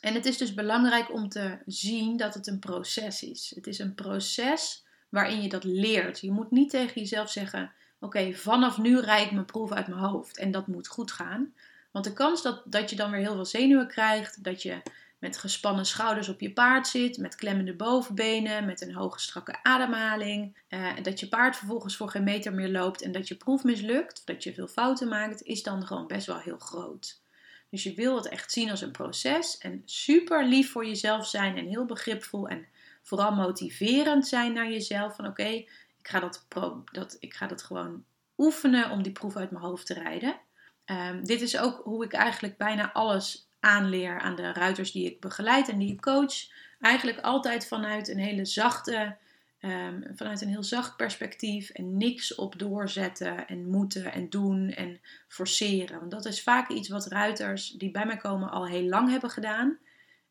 En 0.01 0.15
het 0.15 0.27
is 0.27 0.39
dus 0.39 0.55
belangrijk 0.55 1.13
om 1.13 1.29
te 1.29 1.59
zien 1.67 2.17
dat 2.17 2.35
het 2.35 2.47
een 2.47 2.59
proces 2.59 3.23
is. 3.23 3.53
Het 3.55 3.67
is 3.67 3.79
een 3.79 3.95
proces 3.95 4.85
waarin 5.09 5.43
je 5.43 5.49
dat 5.49 5.65
leert. 5.65 6.21
Je 6.21 6.33
moet 6.33 6.51
niet 6.51 6.71
tegen 6.71 7.01
jezelf 7.01 7.31
zeggen: 7.31 7.73
oké, 8.01 8.33
vanaf 8.33 8.79
nu 8.79 9.01
rij 9.01 9.25
ik 9.25 9.33
mijn 9.33 9.45
proef 9.45 9.73
uit 9.73 9.87
mijn 9.87 10.01
hoofd 10.01 10.39
en 10.39 10.51
dat 10.51 10.67
moet 10.67 10.89
goed 10.89 11.13
gaan. 11.13 11.55
Want 11.93 12.05
de 12.05 12.13
kans 12.13 12.43
dat, 12.43 12.63
dat 12.65 12.91
je 12.91 12.97
dan 12.97 13.11
weer 13.11 13.21
heel 13.21 13.35
veel 13.35 13.45
zenuwen 13.45 13.89
krijgt, 13.89 14.45
dat 14.45 14.63
je 14.63 14.83
met 15.19 15.39
gespannen 15.39 15.87
schouders 15.87 16.29
op 16.29 16.41
je 16.41 16.53
paard 16.53 16.87
zit, 16.87 17.19
met 17.19 17.35
klemmende 17.35 17.75
bovenbenen, 17.75 18.67
met 18.67 18.81
een 18.81 18.95
hoge 18.95 19.21
strakke 19.21 19.63
ademhaling, 19.63 20.57
eh, 20.69 20.93
dat 21.03 21.21
je 21.21 21.29
paard 21.29 21.57
vervolgens 21.57 21.97
voor 21.97 22.11
geen 22.11 22.25
meter 22.25 22.55
meer 22.55 22.69
loopt 22.69 23.03
en 23.03 23.13
dat 23.13 23.29
je 23.29 23.35
proef 23.35 23.65
mislukt, 23.65 24.23
dat 24.25 24.43
je 24.43 24.55
veel 24.55 24.69
fouten 24.69 25.09
maakt, 25.09 25.43
is 25.43 25.63
dan 25.63 25.87
gewoon 25.87 26.07
best 26.07 26.27
wel 26.27 26.39
heel 26.39 26.59
groot. 26.59 27.21
Dus 27.71 27.83
je 27.83 27.95
wil 27.95 28.17
het 28.17 28.29
echt 28.29 28.53
zien 28.53 28.71
als 28.71 28.81
een 28.81 28.91
proces 28.91 29.59
en 29.59 29.83
super 29.85 30.47
lief 30.47 30.71
voor 30.71 30.87
jezelf 30.87 31.27
zijn 31.27 31.57
en 31.57 31.67
heel 31.67 31.85
begripvol 31.85 32.49
en 32.49 32.67
vooral 33.03 33.35
motiverend 33.35 34.27
zijn 34.27 34.53
naar 34.53 34.71
jezelf. 34.71 35.17
Van 35.17 35.27
oké, 35.27 35.49
ik 35.99 36.09
ga 36.09 36.21
dat, 36.21 36.47
dat, 36.93 37.17
ik 37.21 37.35
ga 37.35 37.47
dat 37.47 37.63
gewoon 37.63 38.05
oefenen 38.39 38.91
om 38.91 39.03
die 39.03 39.13
proef 39.13 39.37
uit 39.37 39.51
mijn 39.51 39.65
hoofd 39.65 39.87
te 39.87 39.95
rijden. 39.95 40.41
Um, 40.87 41.25
dit 41.25 41.41
is 41.41 41.59
ook 41.59 41.81
hoe 41.85 42.05
ik 42.05 42.13
eigenlijk 42.13 42.57
bijna 42.57 42.93
alles 42.93 43.49
aanleer 43.61 44.21
aan 44.21 44.37
de 44.37 44.53
ruiters 44.53 44.93
die 44.93 45.07
ik 45.07 45.21
begeleid 45.21 45.69
en 45.69 45.79
die 45.79 45.93
ik 45.93 46.01
coach. 46.01 46.35
Eigenlijk 46.81 47.21
altijd 47.21 47.67
vanuit 47.67 48.09
een 48.09 48.19
hele 48.19 48.45
zachte, 48.45 49.17
um, 49.61 50.05
vanuit 50.15 50.41
een 50.41 50.49
heel 50.49 50.63
zacht 50.63 50.97
perspectief 50.97 51.71
en 51.71 51.97
niks 51.97 52.35
op 52.35 52.59
doorzetten 52.59 53.47
en 53.47 53.71
moeten 53.71 54.13
en 54.13 54.29
doen 54.29 54.71
en 54.71 55.01
forceren. 55.29 55.99
Want 55.99 56.11
dat 56.11 56.25
is 56.25 56.43
vaak 56.43 56.69
iets 56.71 56.89
wat 56.89 57.07
ruiters 57.07 57.71
die 57.71 57.91
bij 57.91 58.07
mij 58.07 58.17
komen 58.17 58.51
al 58.51 58.67
heel 58.67 58.89
lang 58.89 59.11
hebben 59.11 59.31
gedaan. 59.31 59.79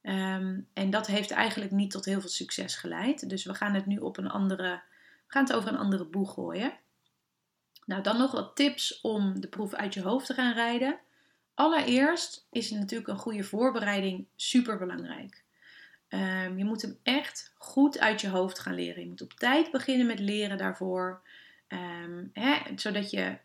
Um, 0.01 0.67
en 0.74 0.89
dat 0.89 1.08
heeft 1.08 1.32
eigenlijk 1.32 1.72
niet 1.72 1.91
tot 1.91 2.05
heel 2.05 2.20
veel 2.20 2.29
succes 2.29 2.75
geleid. 2.75 3.29
Dus 3.29 3.46
we 3.46 3.53
gaan 3.53 3.74
het 3.74 3.86
nu 3.86 3.98
op 3.98 4.17
een 4.17 4.29
andere 4.29 4.82
we 5.25 5.32
gaan 5.32 5.44
het 5.44 5.53
over 5.53 5.70
een 5.70 5.77
andere 5.77 6.05
boeg 6.05 6.34
gooien. 6.34 6.74
Nou, 7.86 8.01
dan 8.01 8.17
nog 8.17 8.32
wat 8.32 8.55
tips 8.55 9.01
om 9.01 9.39
de 9.39 9.48
proef 9.48 9.74
uit 9.74 9.94
je 9.94 10.01
hoofd 10.01 10.25
te 10.25 10.34
gaan 10.34 10.53
rijden. 10.53 11.00
allereerst 11.53 12.48
is 12.51 12.72
natuurlijk 12.72 13.10
een 13.10 13.17
goede 13.17 13.44
voorbereiding 13.44 14.25
super 14.36 14.77
belangrijk. 14.77 15.44
Ehm, 16.15 16.57
je 16.57 16.65
moet 16.65 16.81
hem 16.81 16.98
echt 17.03 17.53
goed 17.57 18.00
uit 18.00 18.22
je 18.22 18.29
hoofd 18.29 18.60
gaan 18.60 18.75
leren. 18.75 19.01
Je 19.01 19.10
moet 19.10 19.22
op 19.22 19.34
tijd 19.34 19.72
beginnen 19.72 20.07
met 20.07 20.19
leren 20.19 20.57
daarvoor. 20.57 21.22
Um, 21.67 22.29
hè, 22.34 22.57
zodat 22.75 23.12
je 23.12 23.38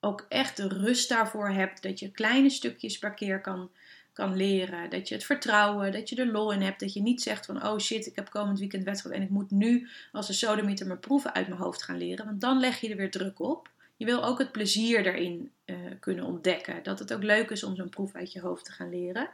ook 0.00 0.26
echt 0.28 0.56
de 0.56 0.68
rust 0.68 1.08
daarvoor 1.08 1.48
hebt. 1.48 1.82
Dat 1.82 1.98
je 1.98 2.10
kleine 2.10 2.50
stukjes 2.50 2.98
per 2.98 3.14
keer 3.14 3.40
kan, 3.40 3.70
kan 4.12 4.36
leren. 4.36 4.90
Dat 4.90 5.08
je 5.08 5.14
het 5.14 5.24
vertrouwen, 5.24 5.92
dat 5.92 6.08
je 6.08 6.16
er 6.16 6.26
lol 6.26 6.52
in 6.52 6.62
hebt. 6.62 6.80
Dat 6.80 6.92
je 6.92 7.02
niet 7.02 7.22
zegt 7.22 7.46
van 7.46 7.66
oh 7.66 7.78
shit, 7.78 8.06
ik 8.06 8.16
heb 8.16 8.30
komend 8.30 8.58
weekend 8.58 8.84
wedstrijd 8.84 9.16
en 9.16 9.22
ik 9.22 9.30
moet 9.30 9.50
nu 9.50 9.88
als 10.12 10.28
een 10.28 10.34
sodemieter 10.34 10.86
mijn 10.86 11.00
proeven 11.00 11.34
uit 11.34 11.48
mijn 11.48 11.60
hoofd 11.60 11.82
gaan 11.82 11.98
leren. 11.98 12.24
Want 12.24 12.40
dan 12.40 12.60
leg 12.60 12.80
je 12.80 12.88
er 12.88 12.96
weer 12.96 13.10
druk 13.10 13.40
op. 13.40 13.70
Je 13.96 14.04
wil 14.04 14.24
ook 14.24 14.38
het 14.38 14.52
plezier 14.52 15.06
erin 15.06 15.50
uh, 15.66 15.76
kunnen 16.00 16.24
ontdekken. 16.24 16.82
Dat 16.82 16.98
het 16.98 17.12
ook 17.12 17.22
leuk 17.22 17.50
is 17.50 17.64
om 17.64 17.76
zo'n 17.76 17.88
proef 17.88 18.14
uit 18.14 18.32
je 18.32 18.40
hoofd 18.40 18.64
te 18.64 18.72
gaan 18.72 18.90
leren. 18.90 19.28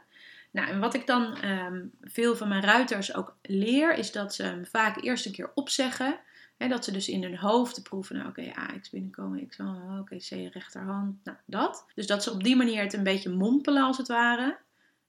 Nou, 0.53 0.67
en 0.67 0.79
wat 0.79 0.93
ik 0.93 1.07
dan 1.07 1.45
um, 1.45 1.91
veel 2.01 2.35
van 2.35 2.47
mijn 2.47 2.63
ruiters 2.63 3.13
ook 3.13 3.35
leer, 3.41 3.93
is 3.93 4.11
dat 4.11 4.33
ze 4.33 4.43
hem 4.43 4.65
vaak 4.65 5.03
eerst 5.03 5.25
een 5.25 5.31
keer 5.31 5.51
opzeggen. 5.53 6.19
Hè, 6.57 6.67
dat 6.67 6.83
ze 6.83 6.91
dus 6.91 7.09
in 7.09 7.23
hun 7.23 7.37
hoofd 7.37 7.83
proeven, 7.83 8.15
nou 8.15 8.29
oké, 8.29 8.41
okay, 8.41 8.63
A, 8.63 8.79
X 8.79 8.89
binnenkomen, 8.89 9.47
X, 9.47 9.59
oké, 9.59 9.99
okay, 9.99 10.17
C, 10.17 10.53
rechterhand, 10.53 11.23
nou 11.23 11.37
dat. 11.45 11.85
Dus 11.95 12.07
dat 12.07 12.23
ze 12.23 12.31
op 12.31 12.43
die 12.43 12.55
manier 12.55 12.81
het 12.81 12.93
een 12.93 13.03
beetje 13.03 13.29
mompelen 13.29 13.83
als 13.83 13.97
het 13.97 14.07
ware. 14.07 14.57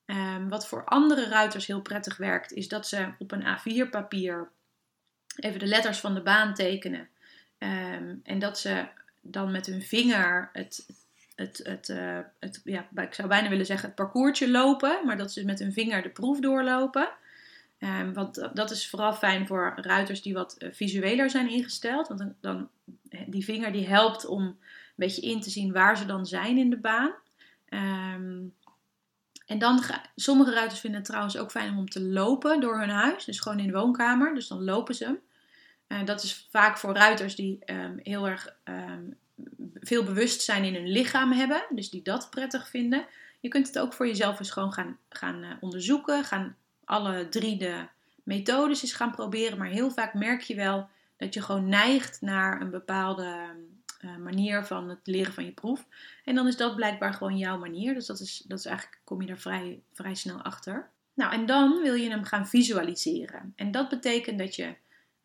Um, 0.07 0.49
wat 0.49 0.69
voor 0.69 0.85
andere 0.85 1.29
ruiters 1.29 1.67
heel 1.67 1.81
prettig 1.81 2.17
werkt, 2.17 2.53
is 2.53 2.69
dat 2.69 2.89
ze 2.89 3.09
op 3.19 3.33
een 3.33 3.45
A4 3.45 3.91
papier 3.91 4.51
even 5.37 5.59
de 5.59 5.67
letters 5.67 6.01
van 6.01 6.15
de 6.15 6.23
baan 6.23 6.55
tekenen. 6.55 7.09
Um, 7.59 8.21
en 8.23 8.39
dat 8.39 8.59
ze 8.59 8.87
dan 9.21 9.51
met 9.51 9.67
hun 9.67 9.83
vinger 9.83 10.51
het, 10.53 10.87
het, 11.35 11.61
het, 11.63 11.89
uh, 11.89 12.19
het, 12.41 12.61
ja, 12.65 12.89
ik 12.95 13.15
zou 13.15 13.29
bijna 13.29 13.49
willen 13.49 13.67
zeggen 13.67 13.87
het 13.87 13.97
parcoursje 13.97 14.51
lopen, 14.51 14.99
maar 15.05 15.17
dat 15.17 15.33
ze 15.33 15.45
met 15.45 15.59
hun 15.59 15.73
vinger 15.73 16.03
de 16.03 16.09
proef 16.09 16.41
doorlopen. 16.41 17.09
Um, 17.79 18.13
want 18.13 18.49
dat 18.55 18.71
is 18.71 18.89
vooral 18.89 19.13
fijn 19.13 19.47
voor 19.47 19.73
ruiters 19.77 20.23
die 20.23 20.35
wat 20.35 20.57
uh, 20.59 20.69
visueler 20.73 21.31
zijn 21.31 21.51
ingesteld. 21.51 22.09
Want 22.09 22.21
dan, 22.21 22.35
dan, 22.41 22.69
die 23.27 23.45
vinger 23.45 23.73
die 23.73 23.87
helpt 23.87 24.27
om 24.27 24.43
een 24.43 24.57
beetje 24.95 25.23
in 25.23 25.41
te 25.41 25.51
zien 25.51 25.73
waar 25.73 25.97
ze 25.97 26.07
dan 26.07 26.27
zijn 26.27 26.59
in 26.59 26.71
de 26.71 26.79
baan. 26.79 27.13
Um, 27.69 28.55
en 29.47 29.59
dan, 29.59 29.83
sommige 30.17 30.53
ruiters 30.53 30.81
vinden 30.81 31.01
het 31.01 31.09
trouwens 31.09 31.37
ook 31.37 31.51
fijn 31.51 31.77
om 31.77 31.89
te 31.89 32.03
lopen 32.03 32.61
door 32.61 32.79
hun 32.79 32.91
huis. 32.91 33.25
Dus 33.25 33.41
gewoon 33.41 33.59
in 33.59 33.67
de 33.67 33.73
woonkamer. 33.73 34.35
Dus 34.35 34.49
dan 34.49 34.65
lopen 34.65 34.95
ze 34.95 35.05
hem. 35.05 35.19
Uh, 35.89 36.07
dat 36.07 36.23
is 36.23 36.49
vaak 36.51 36.79
voor 36.79 36.95
ruiters 36.95 37.35
die 37.35 37.59
um, 37.67 38.01
heel 38.03 38.29
erg 38.29 38.57
veel 39.81 40.05
bewustzijn 40.05 40.65
in 40.65 40.75
hun 40.75 40.89
lichaam 40.89 41.33
hebben. 41.33 41.63
Dus 41.71 41.91
die 41.91 42.03
dat 42.03 42.31
prettig 42.31 42.69
vinden. 42.69 43.07
Je 43.41 43.49
kunt 43.49 43.67
het 43.67 43.79
ook 43.79 43.93
voor 43.93 44.07
jezelf 44.07 44.39
eens 44.39 44.51
gewoon 44.51 44.73
gaan, 44.73 44.99
gaan 45.09 45.43
uh, 45.43 45.51
onderzoeken. 45.61 46.25
Gaan 46.25 46.57
alle 46.85 47.29
drie 47.29 47.59
de 47.59 47.87
methodes 48.23 48.83
eens 48.83 48.93
gaan 48.93 49.11
proberen. 49.11 49.59
Maar 49.59 49.69
heel 49.69 49.91
vaak 49.91 50.15
merk 50.15 50.41
je 50.41 50.55
wel 50.55 50.89
dat 51.17 51.35
je 51.35 51.43
gewoon 51.43 51.69
neigt 51.69 52.21
naar 52.21 52.61
een 52.61 52.71
bepaalde 52.71 53.37
uh, 54.05 54.17
manier 54.17 54.65
van 54.65 54.89
het 54.89 55.01
leren 55.05 55.33
van 55.33 55.45
je 55.45 55.53
proef. 55.53 55.87
En 56.25 56.35
dan 56.35 56.47
is 56.47 56.57
dat 56.57 56.77
blijkbaar 56.77 57.15
gewoon 57.15 57.39
jouw 57.39 57.59
manier. 57.59 57.95
Dus 57.95 58.07
dat 58.07 58.21
is, 58.21 58.45
dat 58.49 58.59
is 58.59 58.67
eigenlijk, 58.67 59.01
kom 59.05 59.23
je 59.23 59.29
er 59.29 59.39
vrij, 59.39 59.81
vrij 59.93 60.15
snel 60.15 60.43
achter. 60.43 60.91
Nou, 61.15 61.33
en 61.33 61.47
dan 61.47 61.83
wil 61.83 61.95
je 61.95 62.11
hem 62.11 62.25
gaan 62.25 62.47
visualiseren. 62.47 63.53
En 63.57 63.71
dat 63.71 63.89
betekent 63.89 64.39
dat 64.39 64.57
je 64.57 64.75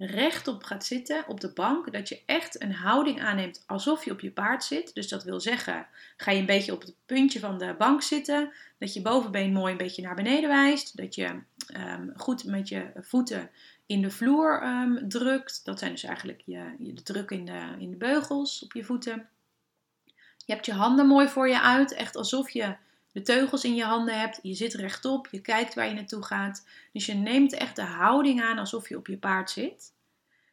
rechtop 0.06 0.64
gaat 0.64 0.86
zitten 0.86 1.24
op 1.28 1.40
de 1.40 1.54
bank. 1.54 1.92
Dat 1.92 2.10
je 2.10 2.22
echt 2.26 2.62
een 2.62 2.74
houding 2.74 3.22
aanneemt 3.22 3.64
alsof 3.68 4.06
je 4.06 4.12
op 4.12 4.20
je 4.20 4.32
paard 4.32 4.64
zit. 4.64 4.94
Dus 4.94 5.08
dat 5.08 5.24
wil 5.24 5.40
zeggen, 5.40 5.88
ga 6.18 6.32
je 6.32 6.40
een 6.40 6.46
beetje 6.46 6.74
op 6.74 6.82
het 6.82 6.96
puntje 7.06 7.40
van 7.40 7.58
de 7.58 7.76
bank 7.78 8.02
zitten. 8.02 8.52
Dat 8.78 8.94
je 8.94 9.02
bovenbeen 9.02 9.52
mooi 9.52 9.72
een 9.72 9.78
beetje 9.78 10.02
naar 10.02 10.16
beneden 10.16 10.50
wijst. 10.50 10.98
Dat 10.98 11.16
je 11.16 11.28
um, 11.76 12.12
goed 12.16 12.44
met 12.44 12.70
je 12.70 12.92
voeten 12.96 13.50
in 13.86 14.02
de 14.02 14.12
vloer 14.12 14.64
um, 14.64 15.10
drukt. 15.10 15.66
Dat 15.66 15.80
zijn 15.80 15.92
dus 15.92 16.04
eigenlijk 16.04 16.42
je, 16.46 16.76
je, 16.80 16.94
de 16.94 17.04
druk 17.04 17.32
in 17.32 17.46
de, 17.46 17.76
in 17.80 17.90
de 17.90 17.98
beugels 17.98 18.64
op 18.64 18.74
je 18.74 18.84
voeten. 18.84 19.30
Je 20.46 20.54
hebt 20.54 20.66
je 20.66 20.74
handen 20.74 21.08
mooi 21.08 21.28
voor 21.28 21.50
je 21.50 21.62
uit. 21.62 21.94
Echt 21.94 22.16
alsof 22.16 22.50
je 22.50 22.76
de 23.12 23.22
teugels 23.22 23.64
in 23.64 23.76
je 23.76 23.84
handen 23.84 24.20
hebt. 24.20 24.40
Je 24.42 24.54
zit 24.54 24.74
rechtop, 24.74 25.28
je 25.32 25.42
kijkt 25.42 25.74
waar 25.74 25.88
je 25.88 25.94
naartoe 25.94 26.24
gaat. 26.24 26.68
Dus 26.94 27.06
je 27.06 27.14
neemt 27.14 27.54
echt 27.54 27.76
de 27.76 27.82
houding 27.82 28.42
aan 28.42 28.58
alsof 28.58 28.90
je 28.90 28.98
op 28.98 29.08
je 29.08 29.18
paard 29.18 29.50
zit. 29.50 29.94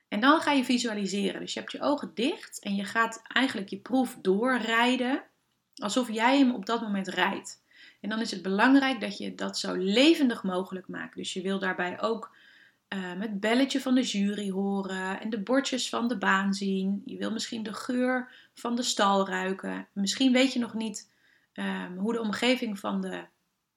En 0.08 0.20
dan 0.20 0.40
ga 0.40 0.52
je 0.52 0.64
visualiseren. 0.64 1.40
Dus 1.40 1.54
je 1.54 1.60
hebt 1.60 1.72
je 1.72 1.80
ogen 1.80 2.10
dicht 2.14 2.58
en 2.60 2.74
je 2.74 2.84
gaat 2.84 3.22
eigenlijk 3.28 3.68
je 3.68 3.78
proef 3.78 4.18
doorrijden 4.22 5.22
alsof 5.76 6.12
jij 6.12 6.38
hem 6.38 6.54
op 6.54 6.66
dat 6.66 6.80
moment 6.80 7.08
rijdt. 7.08 7.64
En 8.00 8.08
dan 8.08 8.20
is 8.20 8.30
het 8.30 8.42
belangrijk 8.42 9.00
dat 9.00 9.18
je 9.18 9.34
dat 9.34 9.58
zo 9.58 9.74
levendig 9.74 10.42
mogelijk 10.42 10.88
maakt. 10.88 11.16
Dus 11.16 11.32
je 11.32 11.42
wil 11.42 11.58
daarbij 11.58 12.00
ook 12.00 12.34
um, 12.88 13.20
het 13.20 13.40
belletje 13.40 13.80
van 13.80 13.94
de 13.94 14.02
jury 14.02 14.50
horen 14.50 15.20
en 15.20 15.30
de 15.30 15.40
bordjes 15.40 15.88
van 15.88 16.08
de 16.08 16.18
baan 16.18 16.54
zien. 16.54 17.02
Je 17.04 17.16
wil 17.16 17.32
misschien 17.32 17.62
de 17.62 17.74
geur 17.74 18.32
van 18.54 18.76
de 18.76 18.82
stal 18.82 19.28
ruiken. 19.28 19.88
Misschien 19.92 20.32
weet 20.32 20.52
je 20.52 20.58
nog 20.58 20.74
niet 20.74 21.10
um, 21.56 21.98
hoe 21.98 22.12
de 22.12 22.20
omgeving 22.20 22.78
van 22.78 23.00
de 23.00 23.24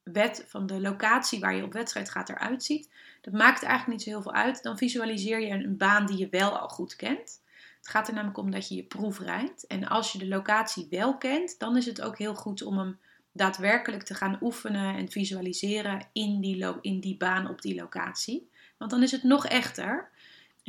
wet, 0.02 0.44
van 0.48 0.66
de 0.66 0.80
locatie 0.80 1.40
waar 1.40 1.54
je 1.54 1.64
op 1.64 1.72
wedstrijd 1.72 2.10
gaat 2.10 2.28
eruit 2.28 2.64
ziet. 2.64 2.90
Dat 3.20 3.34
maakt 3.34 3.62
eigenlijk 3.62 3.92
niet 3.98 4.02
zo 4.02 4.10
heel 4.10 4.22
veel 4.22 4.34
uit. 4.34 4.62
Dan 4.62 4.78
visualiseer 4.78 5.40
je 5.40 5.50
een 5.50 5.76
baan 5.76 6.06
die 6.06 6.18
je 6.18 6.28
wel 6.28 6.58
al 6.58 6.68
goed 6.68 6.96
kent. 6.96 7.42
Het 7.78 7.88
gaat 7.88 8.08
er 8.08 8.14
namelijk 8.14 8.38
om 8.38 8.50
dat 8.50 8.68
je 8.68 8.74
je 8.74 8.84
proef 8.84 9.18
rijdt. 9.18 9.66
En 9.66 9.88
als 9.88 10.12
je 10.12 10.18
de 10.18 10.28
locatie 10.28 10.86
wel 10.90 11.18
kent, 11.18 11.58
dan 11.58 11.76
is 11.76 11.86
het 11.86 12.00
ook 12.00 12.18
heel 12.18 12.34
goed 12.34 12.62
om 12.62 12.78
hem 12.78 12.98
daadwerkelijk 13.32 14.02
te 14.02 14.14
gaan 14.14 14.38
oefenen 14.40 14.96
en 14.96 15.10
visualiseren 15.10 16.08
in 16.12 16.40
die, 16.40 16.80
in 16.80 17.00
die 17.00 17.16
baan 17.16 17.48
op 17.48 17.62
die 17.62 17.74
locatie. 17.74 18.50
Want 18.78 18.90
dan 18.90 19.02
is 19.02 19.10
het 19.10 19.22
nog 19.22 19.46
echter. 19.46 20.10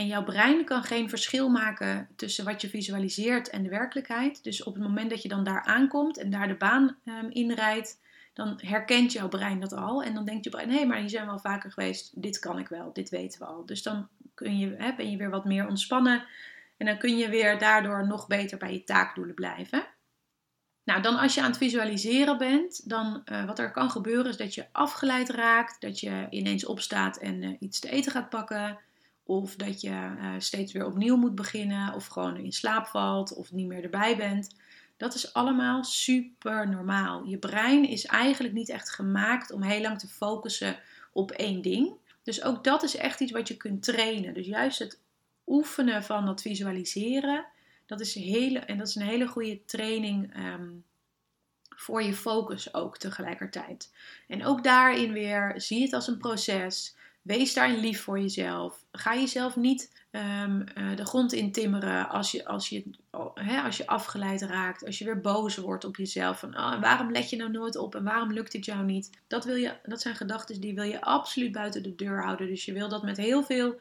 En 0.01 0.07
jouw 0.07 0.23
brein 0.23 0.65
kan 0.65 0.83
geen 0.83 1.09
verschil 1.09 1.49
maken 1.49 2.07
tussen 2.15 2.45
wat 2.45 2.61
je 2.61 2.69
visualiseert 2.69 3.49
en 3.49 3.63
de 3.63 3.69
werkelijkheid. 3.69 4.43
Dus 4.43 4.63
op 4.63 4.73
het 4.73 4.83
moment 4.83 5.09
dat 5.09 5.21
je 5.21 5.27
dan 5.27 5.43
daar 5.43 5.63
aankomt 5.63 6.17
en 6.17 6.29
daar 6.29 6.47
de 6.47 6.55
baan 6.55 6.97
um, 7.05 7.29
inrijdt, 7.29 7.99
dan 8.33 8.59
herkent 8.63 9.11
jouw 9.11 9.27
brein 9.27 9.59
dat 9.59 9.73
al. 9.73 10.03
En 10.03 10.13
dan 10.13 10.25
denkt 10.25 10.43
je 10.43 10.49
brein, 10.49 10.69
hé, 10.69 10.75
hey, 10.75 10.87
maar 10.87 10.97
hier 10.97 11.09
zijn 11.09 11.25
we 11.25 11.31
al 11.31 11.39
vaker 11.39 11.71
geweest. 11.71 12.21
Dit 12.21 12.39
kan 12.39 12.59
ik 12.59 12.67
wel, 12.67 12.93
dit 12.93 13.09
weten 13.09 13.39
we 13.39 13.45
al. 13.45 13.65
Dus 13.65 13.83
dan 13.83 14.07
kun 14.33 14.57
je, 14.57 14.75
hè, 14.77 14.95
ben 14.95 15.11
je 15.11 15.17
weer 15.17 15.29
wat 15.29 15.45
meer 15.45 15.67
ontspannen. 15.67 16.23
En 16.77 16.85
dan 16.85 16.97
kun 16.97 17.17
je 17.17 17.29
weer 17.29 17.59
daardoor 17.59 18.07
nog 18.07 18.27
beter 18.27 18.57
bij 18.57 18.73
je 18.73 18.83
taakdoelen 18.83 19.35
blijven. 19.35 19.87
Nou, 20.83 21.01
dan 21.01 21.17
als 21.17 21.33
je 21.33 21.41
aan 21.41 21.49
het 21.49 21.57
visualiseren 21.57 22.37
bent, 22.37 22.89
dan 22.89 23.21
uh, 23.25 23.45
wat 23.45 23.59
er 23.59 23.71
kan 23.71 23.91
gebeuren 23.91 24.31
is 24.31 24.37
dat 24.37 24.55
je 24.55 24.65
afgeleid 24.71 25.29
raakt, 25.29 25.81
dat 25.81 25.99
je 25.99 26.27
ineens 26.29 26.65
opstaat 26.65 27.17
en 27.17 27.41
uh, 27.41 27.55
iets 27.59 27.79
te 27.79 27.89
eten 27.89 28.11
gaat 28.11 28.29
pakken, 28.29 28.79
of 29.39 29.55
dat 29.55 29.81
je 29.81 29.89
uh, 29.89 30.33
steeds 30.37 30.73
weer 30.73 30.85
opnieuw 30.85 31.15
moet 31.15 31.35
beginnen, 31.35 31.93
of 31.93 32.07
gewoon 32.07 32.37
in 32.37 32.51
slaap 32.51 32.87
valt, 32.87 33.33
of 33.33 33.51
niet 33.51 33.67
meer 33.67 33.83
erbij 33.83 34.17
bent. 34.17 34.55
Dat 34.97 35.13
is 35.13 35.33
allemaal 35.33 35.83
super 35.83 36.69
normaal. 36.69 37.23
Je 37.23 37.37
brein 37.37 37.87
is 37.87 38.05
eigenlijk 38.05 38.53
niet 38.53 38.69
echt 38.69 38.91
gemaakt 38.91 39.51
om 39.51 39.61
heel 39.61 39.81
lang 39.81 39.99
te 39.99 40.07
focussen 40.07 40.79
op 41.11 41.31
één 41.31 41.61
ding. 41.61 41.93
Dus 42.23 42.43
ook 42.43 42.63
dat 42.63 42.83
is 42.83 42.95
echt 42.95 43.19
iets 43.19 43.31
wat 43.31 43.47
je 43.47 43.57
kunt 43.57 43.83
trainen. 43.83 44.33
Dus 44.33 44.45
juist 44.47 44.79
het 44.79 44.99
oefenen 45.47 46.03
van 46.03 46.25
dat 46.25 46.41
visualiseren 46.41 47.45
dat 47.91 47.99
is, 47.99 48.13
hele, 48.13 48.59
en 48.59 48.77
dat 48.77 48.87
is 48.87 48.95
een 48.95 49.07
hele 49.07 49.27
goede 49.27 49.65
training 49.65 50.37
um, 50.37 50.83
voor 51.69 52.03
je 52.03 52.13
focus 52.13 52.73
ook 52.73 52.97
tegelijkertijd. 52.97 53.93
En 54.27 54.45
ook 54.45 54.63
daarin 54.63 55.13
weer, 55.13 55.53
zie 55.57 55.81
het 55.81 55.93
als 55.93 56.07
een 56.07 56.17
proces. 56.17 56.95
Wees 57.21 57.53
daarin 57.53 57.79
lief 57.79 58.01
voor 58.01 58.19
jezelf. 58.19 58.85
Ga 58.91 59.15
jezelf 59.15 59.55
niet 59.55 59.91
um, 60.11 60.63
uh, 60.77 60.95
de 60.95 61.05
grond 61.05 61.33
in 61.33 61.51
timmeren 61.51 62.09
als 62.09 62.31
je, 62.31 62.45
als, 62.45 62.69
je, 62.69 62.83
hè, 63.33 63.61
als 63.61 63.77
je 63.77 63.87
afgeleid 63.87 64.41
raakt. 64.41 64.85
Als 64.85 64.97
je 64.97 65.05
weer 65.05 65.21
boos 65.21 65.57
wordt 65.57 65.85
op 65.85 65.95
jezelf. 65.95 66.39
Van 66.39 66.57
oh, 66.57 66.81
waarom 66.81 67.11
let 67.11 67.29
je 67.29 67.35
nou 67.35 67.51
nooit 67.51 67.75
op 67.75 67.95
en 67.95 68.03
waarom 68.03 68.33
lukt 68.33 68.51
dit 68.51 68.65
jou 68.65 68.83
niet? 68.83 69.09
Dat, 69.27 69.45
wil 69.45 69.55
je, 69.55 69.73
dat 69.83 70.01
zijn 70.01 70.15
gedachten 70.15 70.61
die 70.61 70.75
wil 70.75 70.83
je 70.83 71.01
absoluut 71.01 71.51
buiten 71.51 71.83
de 71.83 71.95
deur 71.95 72.23
houden. 72.23 72.47
Dus 72.47 72.65
je 72.65 72.73
wil 72.73 72.89
dat 72.89 73.03
met 73.03 73.17
heel 73.17 73.43
veel 73.43 73.79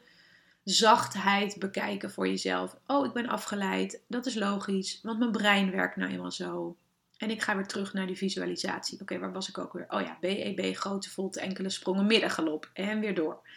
zachtheid 0.64 1.58
bekijken 1.58 2.10
voor 2.10 2.28
jezelf. 2.28 2.76
Oh, 2.86 3.06
ik 3.06 3.12
ben 3.12 3.28
afgeleid. 3.28 4.02
Dat 4.08 4.26
is 4.26 4.34
logisch, 4.34 5.00
want 5.02 5.18
mijn 5.18 5.32
brein 5.32 5.70
werkt 5.70 5.96
nou 5.96 6.10
eenmaal 6.10 6.32
zo. 6.32 6.76
En 7.20 7.30
ik 7.30 7.42
ga 7.42 7.56
weer 7.56 7.66
terug 7.66 7.92
naar 7.92 8.06
die 8.06 8.16
visualisatie. 8.16 9.00
Oké, 9.00 9.18
waar 9.18 9.32
was 9.32 9.48
ik 9.48 9.58
ook 9.58 9.72
weer? 9.72 9.84
Oh 9.88 10.00
ja, 10.00 10.16
BEB, 10.20 10.76
grote 10.76 11.10
volte, 11.10 11.40
enkele 11.40 11.70
sprongen, 11.70 12.06
middengalop. 12.06 12.70
En 12.72 13.00
weer 13.00 13.14
door. 13.14 13.48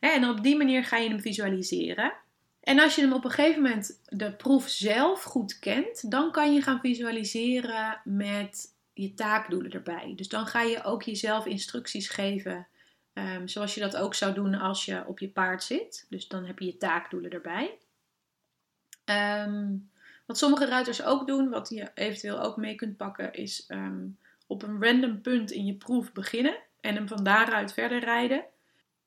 En 0.00 0.28
op 0.28 0.42
die 0.42 0.56
manier 0.56 0.84
ga 0.84 0.96
je 0.96 1.08
hem 1.08 1.20
visualiseren. 1.20 2.12
En 2.60 2.78
als 2.78 2.94
je 2.94 3.00
hem 3.00 3.12
op 3.12 3.24
een 3.24 3.30
gegeven 3.30 3.62
moment 3.62 4.00
de 4.04 4.32
proef 4.32 4.68
zelf 4.68 5.22
goed 5.22 5.58
kent, 5.58 6.10
dan 6.10 6.32
kan 6.32 6.54
je 6.54 6.62
gaan 6.62 6.80
visualiseren 6.80 8.00
met 8.04 8.74
je 8.92 9.14
taakdoelen 9.14 9.70
erbij. 9.70 10.12
Dus 10.16 10.28
dan 10.28 10.46
ga 10.46 10.62
je 10.62 10.84
ook 10.84 11.02
jezelf 11.02 11.46
instructies 11.46 12.08
geven 12.08 12.66
Um, 13.14 13.48
zoals 13.48 13.74
je 13.74 13.80
dat 13.80 13.96
ook 13.96 14.14
zou 14.14 14.34
doen 14.34 14.54
als 14.54 14.84
je 14.84 15.06
op 15.06 15.18
je 15.18 15.28
paard 15.28 15.62
zit. 15.62 16.06
Dus 16.08 16.28
dan 16.28 16.44
heb 16.44 16.58
je 16.58 16.64
je 16.64 16.76
taakdoelen 16.76 17.30
erbij. 17.30 17.78
Um, 19.44 19.90
wat 20.26 20.38
sommige 20.38 20.66
ruiters 20.66 21.02
ook 21.02 21.26
doen, 21.26 21.48
wat 21.48 21.68
je 21.68 21.90
eventueel 21.94 22.40
ook 22.40 22.56
mee 22.56 22.74
kunt 22.74 22.96
pakken, 22.96 23.32
is 23.32 23.64
um, 23.68 24.18
op 24.46 24.62
een 24.62 24.82
random 24.84 25.20
punt 25.20 25.50
in 25.50 25.66
je 25.66 25.74
proef 25.74 26.12
beginnen 26.12 26.56
en 26.80 26.94
hem 26.94 27.08
van 27.08 27.24
daaruit 27.24 27.72
verder 27.72 27.98
rijden. 27.98 28.44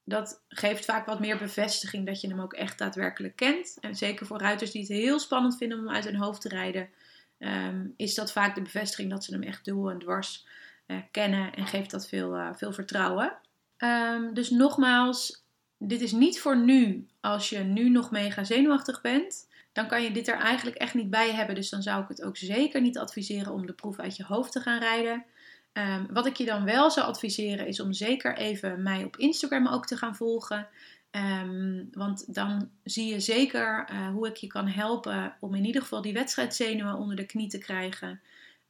Dat 0.04 0.42
geeft 0.48 0.86
vaak 0.86 1.06
wat 1.06 1.20
meer 1.20 1.38
bevestiging 1.38 2.06
dat 2.06 2.22
je 2.22 2.28
hem 2.28 2.40
ook 2.40 2.54
echt 2.54 2.78
daadwerkelijk 2.78 3.36
kent. 3.36 3.78
En 3.82 3.96
zeker 3.96 4.26
voor 4.26 4.40
ruiters 4.40 4.72
die 4.72 4.82
het 4.82 4.90
heel 4.90 5.20
spannend 5.20 5.58
vinden 5.58 5.80
om 5.80 5.90
uit 5.90 6.04
hun 6.04 6.16
hoofd 6.16 6.42
te 6.42 6.50
rijden, 6.50 6.90
ehm, 7.38 7.88
is 7.96 8.16
dat 8.16 8.32
vaak 8.32 8.56
de 8.56 8.62
bevestiging 8.62 9.10
dat 9.10 9.24
ze 9.24 9.34
hem 9.34 9.44
echt 9.44 9.66
dubbel 9.66 9.90
en 9.90 10.00
dwars 10.00 10.46
uh, 10.88 10.98
kennen 11.12 11.54
en 11.54 11.68
geeft 11.68 11.92
dat 11.92 12.08
veel, 12.08 12.36
uh, 12.36 12.50
veel 12.56 12.74
vertrouwen. 12.74 13.38
Um, 13.78 14.34
dus 14.34 14.50
nogmaals, 14.50 15.44
dit 15.78 16.02
is 16.02 16.12
niet 16.12 16.40
voor 16.40 16.58
nu 16.58 17.08
als 17.20 17.50
je 17.50 17.60
nu 17.60 17.90
nog 17.90 18.12
mega 18.12 18.44
zenuwachtig 18.44 19.02
bent. 19.02 19.47
Dan 19.77 19.88
kan 19.88 20.03
je 20.03 20.12
dit 20.12 20.27
er 20.27 20.38
eigenlijk 20.38 20.77
echt 20.77 20.93
niet 20.93 21.10
bij 21.10 21.31
hebben. 21.31 21.55
Dus 21.55 21.69
dan 21.69 21.81
zou 21.81 22.01
ik 22.01 22.07
het 22.07 22.24
ook 22.24 22.38
zeker 22.38 22.81
niet 22.81 22.98
adviseren 22.98 23.53
om 23.53 23.65
de 23.65 23.74
proef 23.74 24.00
uit 24.00 24.15
je 24.15 24.24
hoofd 24.24 24.51
te 24.51 24.60
gaan 24.60 24.79
rijden. 24.79 25.25
Um, 25.74 26.07
wat 26.13 26.25
ik 26.25 26.36
je 26.36 26.46
dan 26.46 26.63
wel 26.63 26.91
zou 26.91 27.07
adviseren 27.07 27.67
is 27.67 27.79
om 27.79 27.93
zeker 27.93 28.38
even 28.38 28.84
mij 28.84 29.03
op 29.03 29.17
Instagram 29.17 29.67
ook 29.67 29.86
te 29.86 29.98
gaan 29.98 30.15
volgen. 30.15 30.67
Um, 31.12 31.88
want 31.91 32.34
dan 32.34 32.69
zie 32.84 33.12
je 33.13 33.19
zeker 33.19 33.89
uh, 33.91 34.07
hoe 34.07 34.27
ik 34.27 34.36
je 34.36 34.48
kan 34.48 34.67
helpen 34.67 35.36
om 35.39 35.55
in 35.55 35.65
ieder 35.65 35.81
geval 35.81 36.01
die 36.01 36.13
wedstrijdzenuwen 36.13 36.96
onder 36.96 37.15
de 37.15 37.25
knie 37.25 37.50
te 37.50 37.57
krijgen. 37.57 38.22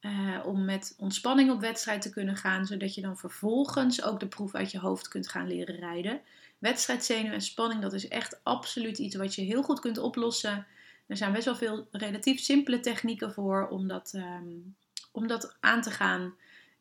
Uh, 0.02 0.46
om 0.46 0.66
met 0.66 0.96
ontspanning 0.98 1.52
op 1.52 1.62
wedstrijd 1.62 2.02
te 2.02 2.10
kunnen 2.10 2.36
gaan, 2.36 2.66
zodat 2.66 2.96
je 2.96 3.02
dan 3.02 3.18
vervolgens 3.18 4.04
ook 4.04 4.20
de 4.20 4.28
proef 4.28 4.56
uit 4.56 4.72
je 4.72 4.80
hoofd 4.80 5.08
kunt 5.08 5.30
gaan 5.30 5.48
leren 5.48 5.76
rijden. 5.76 6.22
Wedstrijdzenuw 6.58 7.32
en 7.32 7.42
spanning, 7.42 7.82
dat 7.82 7.94
is 7.94 8.08
echt 8.08 8.40
absoluut 8.44 8.98
iets 8.98 9.16
wat 9.16 9.36
je 9.36 9.42
heel 9.42 9.64
goed 9.64 9.80
kunt 9.80 9.98
oplossen. 9.98 10.66
Er 11.08 11.18
zijn 11.18 11.32
best 11.32 11.46
wel 11.46 11.56
veel 11.56 11.88
relatief 11.92 12.40
simpele 12.40 12.80
technieken 12.80 13.34
voor 13.34 13.68
om 13.68 13.88
dat, 13.88 14.14
um, 14.16 14.76
om 15.12 15.28
dat 15.28 15.58
aan 15.60 15.82
te 15.82 15.92
gaan. 15.92 16.22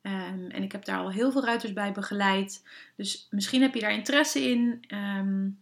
Um, 0.02 0.50
en 0.50 0.62
ik 0.62 0.73
heb 0.73 0.85
daar 0.85 0.99
al 0.99 1.11
heel 1.11 1.33
veel 1.33 1.45
ruiters 1.45 1.73
bij 1.73 1.92
begeleid. 1.92 2.62
Dus 2.97 3.26
misschien 3.30 3.62
heb 3.62 3.75
je 3.75 3.80
daar 3.80 3.92
interesse 3.92 4.40
in. 4.50 4.85
Um, 4.88 5.59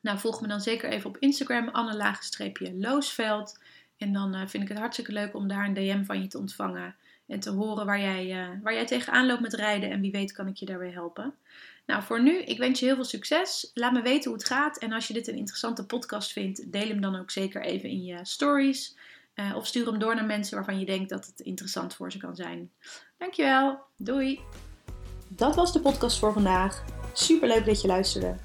nou, 0.00 0.18
volg 0.18 0.40
me 0.40 0.48
dan 0.48 0.60
zeker 0.60 0.90
even 0.90 1.08
op 1.08 1.18
Instagram, 1.18 1.68
Anne-Loosveld. 1.68 3.58
En 3.96 4.12
dan 4.12 4.34
uh, 4.34 4.40
vind 4.46 4.62
ik 4.62 4.68
het 4.68 4.78
hartstikke 4.78 5.12
leuk 5.12 5.34
om 5.34 5.48
daar 5.48 5.64
een 5.64 5.74
DM 5.74 6.04
van 6.04 6.22
je 6.22 6.26
te 6.26 6.38
ontvangen. 6.38 6.94
En 7.26 7.40
te 7.40 7.50
horen 7.50 7.86
waar 7.86 8.00
jij, 8.00 8.26
uh, 8.26 8.48
waar 8.62 8.74
jij 8.74 8.86
tegenaan 8.86 9.26
loopt 9.26 9.40
met 9.40 9.54
rijden. 9.54 9.90
En 9.90 10.00
wie 10.00 10.10
weet 10.10 10.32
kan 10.32 10.48
ik 10.48 10.56
je 10.56 10.66
daarbij 10.66 10.90
helpen. 10.90 11.34
Nou, 11.86 12.02
voor 12.02 12.22
nu, 12.22 12.42
ik 12.42 12.58
wens 12.58 12.80
je 12.80 12.86
heel 12.86 12.94
veel 12.94 13.04
succes. 13.04 13.70
Laat 13.74 13.92
me 13.92 14.02
weten 14.02 14.30
hoe 14.30 14.38
het 14.38 14.48
gaat. 14.48 14.78
En 14.78 14.92
als 14.92 15.06
je 15.06 15.14
dit 15.14 15.28
een 15.28 15.36
interessante 15.36 15.86
podcast 15.86 16.32
vindt, 16.32 16.72
deel 16.72 16.88
hem 16.88 17.00
dan 17.00 17.16
ook 17.16 17.30
zeker 17.30 17.62
even 17.62 17.88
in 17.88 18.04
je 18.04 18.18
stories. 18.22 18.96
Uh, 19.34 19.56
of 19.56 19.66
stuur 19.66 19.86
hem 19.86 19.98
door 19.98 20.14
naar 20.14 20.24
mensen 20.24 20.54
waarvan 20.54 20.78
je 20.78 20.86
denkt 20.86 21.08
dat 21.08 21.26
het 21.26 21.40
interessant 21.40 21.94
voor 21.94 22.12
ze 22.12 22.18
kan 22.18 22.36
zijn. 22.36 22.70
Dankjewel. 23.18 23.78
Doei. 23.96 24.40
Dat 25.28 25.54
was 25.54 25.72
de 25.72 25.80
podcast 25.80 26.18
voor 26.18 26.32
vandaag. 26.32 26.84
Super 27.12 27.48
leuk 27.48 27.66
dat 27.66 27.80
je 27.80 27.86
luisterde. 27.86 28.36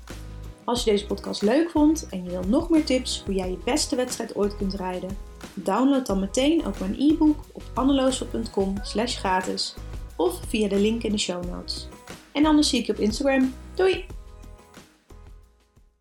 Als 0.63 0.84
je 0.84 0.92
deze 0.92 1.06
podcast 1.06 1.42
leuk 1.42 1.70
vond 1.70 2.10
en 2.10 2.24
je 2.24 2.30
wil 2.30 2.44
nog 2.44 2.70
meer 2.70 2.86
tips 2.86 3.22
hoe 3.25 3.34
jij 3.34 3.50
je 3.50 3.58
beste 3.65 3.96
wedstrijd 3.96 4.36
ooit 4.36 4.58
kunt 4.58 4.74
rijden, 4.74 5.18
download 5.54 6.06
dan 6.06 6.20
meteen 6.20 6.65
ook 6.65 6.80
mijn 6.80 7.00
e-book 7.00 7.46
op 7.51 7.63
anneloosel.com 7.74 8.75
gratis 8.84 9.75
of 10.15 10.39
via 10.48 10.68
de 10.68 10.80
link 10.80 11.04
in 11.04 11.12
de 11.12 11.18
show 11.18 11.46
notes. 11.46 11.88
En 12.36 12.46
anders 12.46 12.70
zie 12.70 12.80
ik 12.80 12.86
je 12.86 12.92
op 12.92 13.00
Instagram. 13.00 13.54
Doei! 13.75 14.06